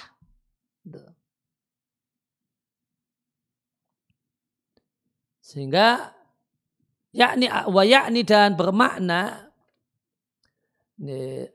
Sehingga 5.40 6.17
yakni 7.18 7.50
wa 7.50 7.82
yakni 7.82 8.22
dan 8.22 8.54
bermakna 8.54 9.50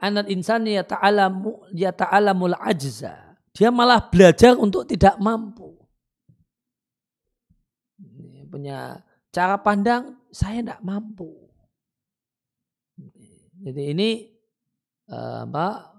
anak 0.02 0.26
insan 0.26 0.66
ya 0.66 0.82
ta'alamu 0.82 1.70
ya 1.70 1.94
ta'alamul 1.94 2.58
ajza. 2.58 3.38
Dia 3.54 3.70
malah 3.70 4.02
belajar 4.10 4.58
untuk 4.58 4.88
tidak 4.90 5.14
mampu 5.22 5.82
punya 8.52 9.00
cara 9.34 9.56
pandang 9.56 10.20
saya 10.28 10.60
tidak 10.60 10.84
mampu. 10.84 11.32
Jadi 13.64 13.82
ini 13.96 14.10
uh, 15.08 15.48
apa 15.48 15.98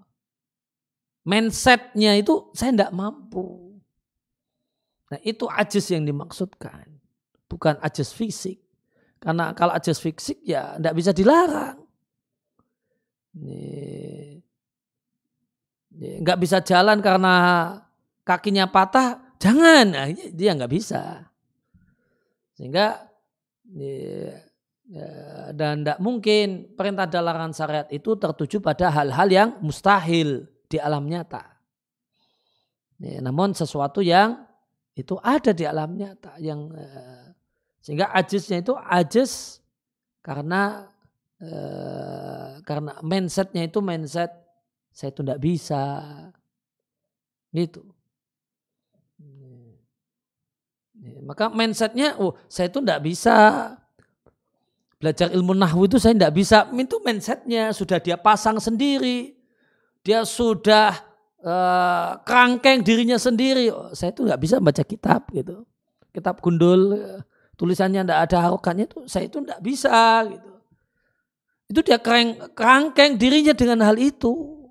mindsetnya 1.26 2.16
itu 2.16 2.54
saya 2.56 2.72
tidak 2.72 2.94
mampu. 2.96 3.74
Nah 5.12 5.20
itu 5.26 5.44
ajis 5.50 5.92
yang 5.92 6.08
dimaksudkan, 6.08 6.88
bukan 7.52 7.76
ajis 7.84 8.16
fisik. 8.16 8.63
Karena 9.24 9.56
kalau 9.56 9.72
ajis 9.72 10.04
fisik 10.04 10.44
ya 10.44 10.76
tidak 10.76 10.94
bisa 11.00 11.16
dilarang. 11.16 11.80
Nggak 15.96 16.40
bisa 16.44 16.60
jalan 16.60 17.00
karena 17.00 17.36
kakinya 18.28 18.68
patah, 18.68 19.40
jangan. 19.40 19.86
Nah, 19.96 20.12
dia 20.12 20.52
nggak 20.52 20.74
bisa. 20.76 21.24
Sehingga 22.60 23.00
ya, 23.72 24.30
dan 25.56 25.82
tidak 25.82 26.04
mungkin 26.04 26.76
perintah 26.76 27.08
dan 27.08 27.24
larangan 27.24 27.56
syariat 27.56 27.88
itu 27.96 28.20
tertuju 28.20 28.60
pada 28.60 28.92
hal-hal 28.92 29.28
yang 29.32 29.50
mustahil 29.64 30.52
di 30.68 30.78
alam 30.84 31.08
nyata. 31.08 31.48
Ya, 33.00 33.24
namun 33.24 33.56
sesuatu 33.56 34.04
yang 34.04 34.44
itu 34.94 35.18
ada 35.24 35.56
di 35.56 35.66
alam 35.66 35.98
nyata 35.98 36.38
yang 36.38 36.70
eh, 36.76 37.34
sehingga 37.84 38.10
ajisnya 38.16 38.64
itu 38.64 38.74
ajis 38.80 39.60
karena 40.24 40.88
eh, 41.44 42.64
karena 42.64 42.98
mindsetnya 43.04 43.68
itu 43.68 43.84
mindset 43.84 44.32
saya 44.96 45.12
itu 45.12 45.22
tidak 45.22 45.42
bisa 45.44 45.84
gitu 47.52 47.94
Maka 51.24 51.52
mindsetnya, 51.52 52.16
oh 52.20 52.36
saya 52.48 52.72
itu 52.72 52.80
tidak 52.80 53.02
bisa 53.04 53.36
belajar 55.00 55.28
ilmu 55.36 55.52
nahwu 55.52 55.88
itu 55.88 56.00
saya 56.00 56.16
tidak 56.16 56.34
bisa. 56.36 56.68
Itu 56.72 57.04
mindsetnya 57.04 57.76
sudah 57.76 58.00
dia 58.00 58.16
pasang 58.16 58.60
sendiri. 58.60 59.36
Dia 60.04 60.28
sudah 60.28 60.96
uh, 61.44 62.20
kerangkeng 62.24 62.84
dirinya 62.84 63.20
sendiri. 63.20 63.72
Oh, 63.72 63.92
saya 63.96 64.12
itu 64.16 64.24
nggak 64.24 64.42
bisa 64.42 64.56
baca 64.64 64.84
kitab 64.84 65.28
gitu. 65.32 65.64
Kitab 66.12 66.40
gundul, 66.40 67.00
tulisannya 67.64 68.04
tidak 68.04 68.20
ada 68.28 68.38
harokannya 68.44 68.92
itu 68.92 69.08
saya 69.08 69.32
itu 69.32 69.40
tidak 69.40 69.64
bisa 69.64 70.28
gitu. 70.28 70.52
Itu 71.72 71.80
dia 71.80 71.96
kerang, 71.96 72.52
kerangkeng 72.52 73.16
dirinya 73.16 73.56
dengan 73.56 73.88
hal 73.88 73.96
itu. 73.96 74.68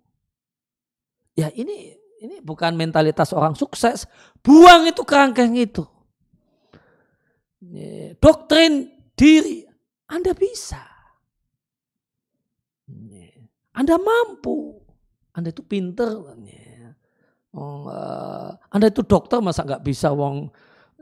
Ya 1.33 1.49
ini 1.57 1.97
ini 2.21 2.45
bukan 2.45 2.77
mentalitas 2.77 3.33
orang 3.33 3.57
sukses. 3.57 4.05
Buang 4.45 4.85
itu 4.85 5.01
kerangkeng 5.09 5.57
itu 5.57 5.89
doktrin 8.19 8.91
diri, 9.15 9.63
Anda 10.11 10.35
bisa. 10.35 10.83
Anda 13.73 13.97
mampu. 13.97 14.83
Anda 15.33 15.49
itu 15.49 15.65
pinter. 15.65 16.11
Eh, 16.37 16.93
Anda 18.69 18.87
itu 18.89 19.01
dokter 19.07 19.41
masa 19.41 19.65
nggak 19.65 19.85
bisa 19.85 20.13
wong 20.13 20.53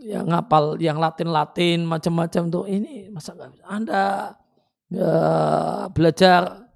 yang 0.00 0.28
ngapal 0.28 0.80
yang 0.80 0.96
Latin-Latin 0.96 1.84
macam-macam 1.84 2.42
tuh 2.48 2.64
ini 2.66 3.12
masa 3.12 3.36
nggak 3.36 3.50
bisa. 3.52 3.64
Anda 3.68 4.04
ya, 4.88 5.14
belajar 5.92 6.68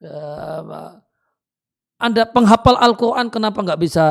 ya, 0.00 0.18
Anda 2.00 2.22
penghafal 2.28 2.76
Al-Quran 2.80 3.28
kenapa 3.32 3.60
nggak 3.64 3.80
bisa 3.80 4.06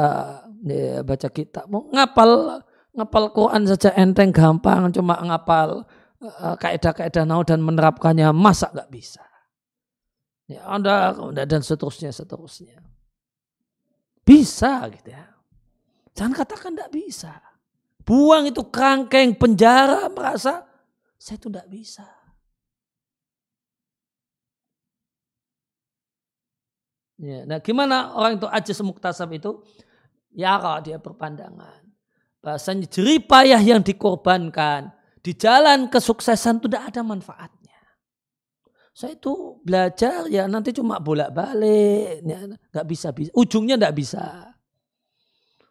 ya, 0.66 1.02
baca 1.06 1.30
kitab. 1.30 1.66
Mau 1.70 1.90
ngapal 1.90 2.62
ngapal 2.94 3.24
Quran 3.32 3.64
saja 3.70 3.94
enteng 3.96 4.34
gampang, 4.34 4.90
cuma 4.94 5.18
ngapal 5.22 5.86
uh, 6.22 6.56
kaidah-kaidah 6.58 7.24
nau 7.24 7.46
dan 7.46 7.62
menerapkannya 7.62 8.30
masa 8.34 8.70
nggak 8.74 8.90
bisa. 8.92 9.24
Ya, 10.50 10.66
anda 10.66 11.14
dan 11.46 11.62
seterusnya 11.62 12.10
seterusnya. 12.10 12.82
Bisa 14.26 14.90
gitu 14.90 15.14
ya. 15.14 15.26
Jangan 16.18 16.34
katakan 16.34 16.74
tidak 16.74 16.90
bisa. 16.94 17.49
Buang 18.10 18.50
itu 18.50 18.66
kerangkeng 18.66 19.38
penjara 19.38 20.10
merasa 20.10 20.66
saya 21.22 21.38
itu 21.38 21.46
tidak 21.46 21.70
bisa. 21.70 22.10
Ya, 27.22 27.46
nah 27.46 27.62
gimana 27.62 28.18
orang 28.18 28.42
itu 28.42 28.50
aja 28.50 28.74
muktasab 28.82 29.30
itu? 29.38 29.62
Ya 30.34 30.58
kalau 30.58 30.82
dia 30.82 30.98
berpandangan. 30.98 31.86
Bahasanya 32.42 32.90
jeripayah 32.90 33.62
yang 33.62 33.86
dikorbankan 33.86 34.90
di 35.22 35.38
jalan 35.38 35.86
kesuksesan 35.92 36.64
itu 36.64 36.72
tidak 36.72 36.90
ada 36.90 37.06
manfaatnya. 37.06 37.78
Saya 38.90 39.14
itu 39.14 39.62
belajar 39.62 40.26
ya 40.34 40.50
nanti 40.50 40.74
cuma 40.74 40.98
bolak-balik, 40.98 42.26
ya, 42.26 42.58
nggak 42.74 42.88
bisa, 42.90 43.14
bisa, 43.14 43.30
ujungnya 43.38 43.78
nggak 43.78 43.94
bisa. 43.94 44.49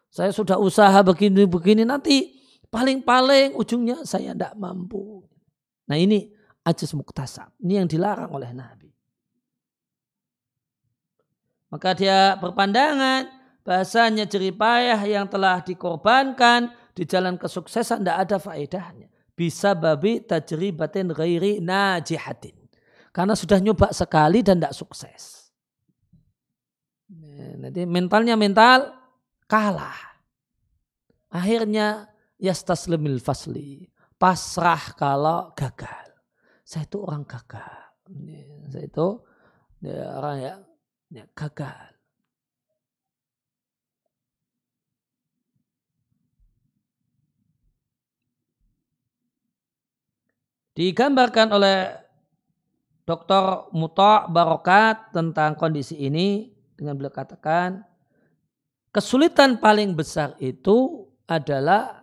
Saya 0.09 0.33
sudah 0.33 0.57
usaha 0.57 0.97
begini-begini 1.05 1.85
nanti 1.85 2.33
paling-paling 2.73 3.53
ujungnya 3.53 4.01
saya 4.05 4.33
tidak 4.33 4.57
mampu. 4.57 5.21
Nah 5.85 5.97
ini 5.97 6.29
ajis 6.65 6.97
muktasab, 6.97 7.53
ini 7.61 7.77
yang 7.81 7.87
dilarang 7.89 8.29
oleh 8.33 8.49
Nabi. 8.53 8.89
Maka 11.69 11.93
dia 11.93 12.33
berpandangan 12.41 13.29
bahasanya 13.61 14.25
jeripayah 14.25 14.97
yang 15.05 15.29
telah 15.29 15.61
dikorbankan 15.61 16.73
di 16.97 17.05
jalan 17.05 17.37
kesuksesan 17.37 18.01
tidak 18.01 18.17
ada 18.25 18.37
faedahnya. 18.41 19.07
Bisa 19.37 19.77
babi 19.77 20.25
tajribatin 20.25 21.13
ghairi 21.13 21.61
najihatin. 21.61 22.57
Karena 23.13 23.37
sudah 23.37 23.61
nyoba 23.61 23.93
sekali 23.93 24.41
dan 24.41 24.57
tidak 24.59 24.73
sukses. 24.75 25.53
Nanti 27.57 27.87
mentalnya 27.87 28.35
mental 28.35 28.98
kalah. 29.49 29.97
Akhirnya 31.33 32.05
yastaslimil 32.37 33.17
fasli. 33.17 33.89
Pasrah 34.21 34.93
kalau 34.93 35.49
gagal. 35.57 36.13
Saya 36.61 36.85
itu 36.85 37.01
orang 37.01 37.25
gagal. 37.25 37.73
Saya 38.69 38.85
itu 38.85 39.07
ya, 39.81 40.05
orang 40.21 40.37
ya 40.37 40.53
ya, 41.09 41.25
gagal. 41.33 41.97
Digambarkan 50.77 51.49
oleh 51.51 51.91
Dr. 53.03 53.67
Muta 53.75 54.29
Barokat 54.29 55.11
tentang 55.11 55.57
kondisi 55.57 55.97
ini 55.97 56.53
dengan 56.77 56.95
beliau 56.95 57.11
katakan 57.11 57.88
kesulitan 58.89 59.61
paling 59.61 59.93
besar 59.93 60.33
itu 60.41 61.09
adalah 61.29 61.99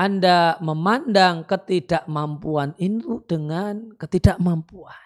anda 0.00 0.56
memandang 0.64 1.44
ketidakmampuan 1.44 2.72
itu 2.80 3.20
dengan 3.28 3.92
ketidakmampuan. 4.00 4.96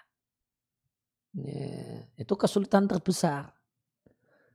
Ya, 1.35 2.07
itu 2.15 2.31
kesulitan 2.39 2.87
terbesar. 2.87 3.51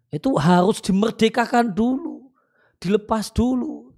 Itu 0.09 0.41
harus 0.41 0.81
dimerdekakan 0.81 1.77
dulu, 1.77 2.33
dilepas 2.81 3.29
dulu. 3.37 3.93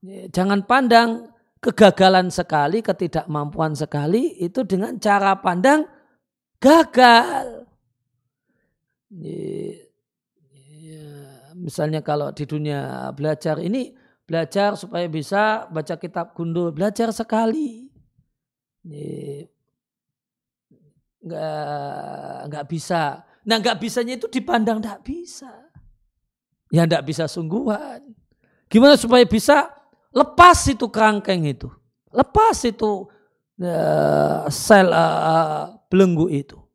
Ya, 0.00 0.24
jangan 0.32 0.64
pandang 0.64 1.28
kegagalan 1.60 2.32
sekali, 2.32 2.80
ketidakmampuan 2.80 3.76
sekali 3.76 4.40
itu 4.40 4.64
dengan 4.64 4.96
cara 4.96 5.36
pandang 5.36 5.84
gagal. 6.56 7.68
Ya, 9.12 9.67
misalnya 11.68 12.00
kalau 12.00 12.32
di 12.32 12.48
dunia 12.48 13.12
belajar 13.12 13.60
ini 13.60 13.92
belajar 14.24 14.72
supaya 14.80 15.04
bisa 15.04 15.68
baca 15.68 16.00
kitab 16.00 16.32
gundul, 16.32 16.72
belajar 16.72 17.12
sekali. 17.12 17.92
Nggak 21.20 22.38
nggak 22.48 22.64
bisa. 22.72 23.20
Nah 23.44 23.56
nggak 23.60 23.76
bisanya 23.76 24.16
itu 24.16 24.32
dipandang 24.32 24.80
nggak 24.80 25.04
bisa. 25.04 25.52
Ya 26.72 26.88
nggak 26.88 27.04
bisa 27.04 27.28
sungguhan. 27.28 28.00
Gimana 28.68 28.96
supaya 28.96 29.24
bisa 29.28 29.68
lepas 30.12 30.60
itu 30.68 30.88
kerangkeng 30.88 31.44
itu, 31.48 31.68
lepas 32.12 32.64
itu 32.68 33.08
uh, 33.60 34.44
sel 34.52 34.92
uh, 34.92 35.72
belenggu 35.88 36.28
itu. 36.28 36.67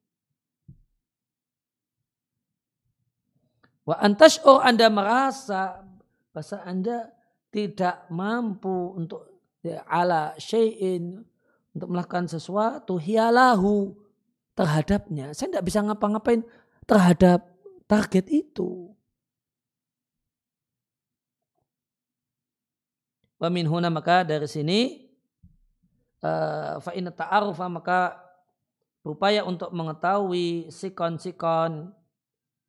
Wa 3.84 4.00
oh 4.48 4.60
anda 4.64 4.88
merasa 4.88 5.84
bahasa 6.32 6.64
anda 6.64 7.12
tidak 7.52 8.08
mampu 8.08 8.96
untuk 8.96 9.28
ya, 9.60 9.84
ala 9.86 10.34
syai'in 10.40 11.20
untuk 11.76 11.88
melakukan 11.92 12.32
sesuatu 12.32 12.96
hialahu 12.96 13.92
terhadapnya. 14.56 15.36
Saya 15.36 15.54
tidak 15.54 15.66
bisa 15.68 15.80
ngapa-ngapain 15.84 16.42
terhadap 16.88 17.44
target 17.86 18.26
itu. 18.32 18.94
Wamin 23.44 23.68
huna 23.68 23.92
maka 23.92 24.24
dari 24.24 24.48
sini 24.48 25.04
uh, 26.24 26.80
fa 26.80 26.96
ta'arufa 26.96 27.68
maka 27.68 28.00
berupaya 29.04 29.44
untuk 29.44 29.68
mengetahui 29.76 30.72
sikon-sikon 30.72 31.92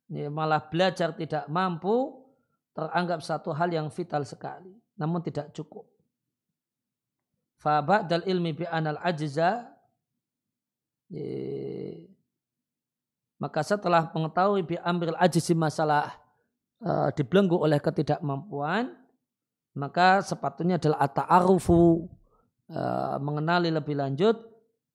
ya, 0.09 0.27
malah 0.29 0.61
belajar 0.61 1.13
tidak 1.15 1.45
mampu 1.49 2.25
teranggap 2.75 3.23
satu 3.23 3.55
hal 3.55 3.71
yang 3.71 3.87
vital 3.89 4.25
sekali 4.27 4.73
namun 4.95 5.19
tidak 5.23 5.51
cukup. 5.51 5.87
Fa 7.59 7.83
ba'dal 7.83 8.23
ilmi 8.27 8.51
bi 8.51 8.65
anal 8.67 8.99
ajza 8.99 9.75
maka 13.35 13.61
setelah 13.61 14.09
mengetahui 14.09 14.63
bi 14.63 14.75
ambil 14.81 15.13
ajisi 15.21 15.53
masalah 15.53 16.15
uh, 16.81 17.11
dibelenggu 17.13 17.59
oleh 17.59 17.77
ketidakmampuan, 17.77 18.95
maka 19.75 20.23
sepatutnya 20.23 20.79
adalah 20.79 21.03
ata'arufu 21.03 22.09
uh, 22.71 23.19
mengenali 23.19 23.69
lebih 23.69 23.99
lanjut 23.99 24.39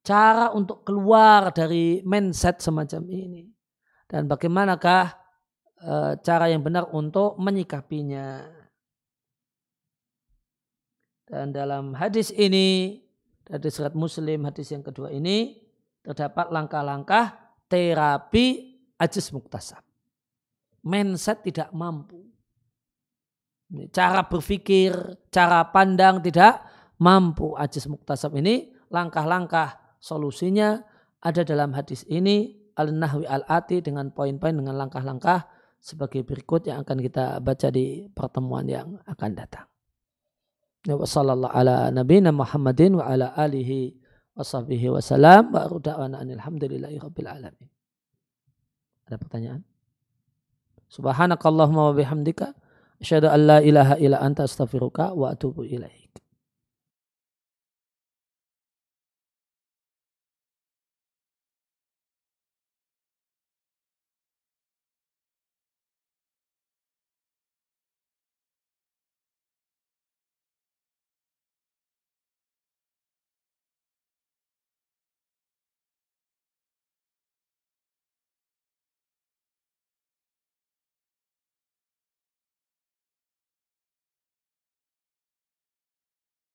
cara 0.00 0.48
untuk 0.56 0.82
keluar 0.82 1.52
dari 1.52 2.00
mindset 2.08 2.64
semacam 2.64 3.04
ini 3.12 3.44
dan 4.10 4.26
bagaimanakah 4.26 5.14
uh, 5.86 6.12
cara 6.18 6.50
yang 6.50 6.66
benar 6.66 6.90
untuk 6.90 7.38
menyikapinya. 7.38 8.42
Dan 11.30 11.54
dalam 11.54 11.94
hadis 11.94 12.34
ini, 12.34 12.98
hadis 13.46 13.78
surat 13.78 13.94
Muslim, 13.94 14.50
hadis 14.50 14.74
yang 14.74 14.82
kedua 14.82 15.14
ini, 15.14 15.62
terdapat 16.02 16.50
langkah-langkah 16.50 17.38
terapi 17.70 18.74
ajis 18.98 19.30
muktasab. 19.30 19.86
Mindset 20.82 21.46
tidak 21.46 21.70
mampu. 21.70 22.18
Cara 23.94 24.26
berpikir, 24.26 24.90
cara 25.30 25.62
pandang 25.70 26.18
tidak 26.18 26.66
mampu. 26.98 27.54
Ajis 27.54 27.86
muktasab 27.86 28.34
ini 28.34 28.74
langkah-langkah 28.90 29.78
solusinya 30.02 30.82
ada 31.22 31.46
dalam 31.46 31.70
hadis 31.78 32.02
ini 32.10 32.59
al-nahwi 32.80 33.28
al-ati 33.28 33.84
dengan 33.84 34.08
poin-poin 34.08 34.56
dengan 34.56 34.80
langkah-langkah 34.80 35.48
sebagai 35.80 36.24
berikut 36.24 36.68
yang 36.68 36.84
akan 36.84 36.98
kita 37.00 37.40
baca 37.40 37.68
di 37.72 38.08
pertemuan 38.12 38.64
yang 38.68 38.96
akan 39.04 39.30
datang. 39.36 39.66
Wassalamualaikum 40.88 41.60
ala 41.60 41.92
nabiyina 41.92 42.32
Muhammadin 42.32 42.96
wa 42.96 43.04
ala 43.04 43.36
alihi 43.36 43.92
washabihi 44.32 44.88
wasallam 44.88 45.52
wa 45.52 45.68
da'wana 45.76 46.24
alhamdulillahi 46.24 46.96
rabbil 46.96 47.28
alamin. 47.28 47.68
Ada 49.04 49.20
pertanyaan? 49.20 49.60
Subhanakallahumma 50.88 51.92
wa 51.92 51.94
bihamdika 51.94 52.56
asyhadu 52.96 53.28
an 53.28 53.40
la 53.44 53.58
ilaha 53.60 54.00
illa 54.00 54.24
anta 54.24 54.48
astaghfiruka 54.48 55.12
wa 55.12 55.36
atubu 55.36 55.68
ilaik. 55.68 55.99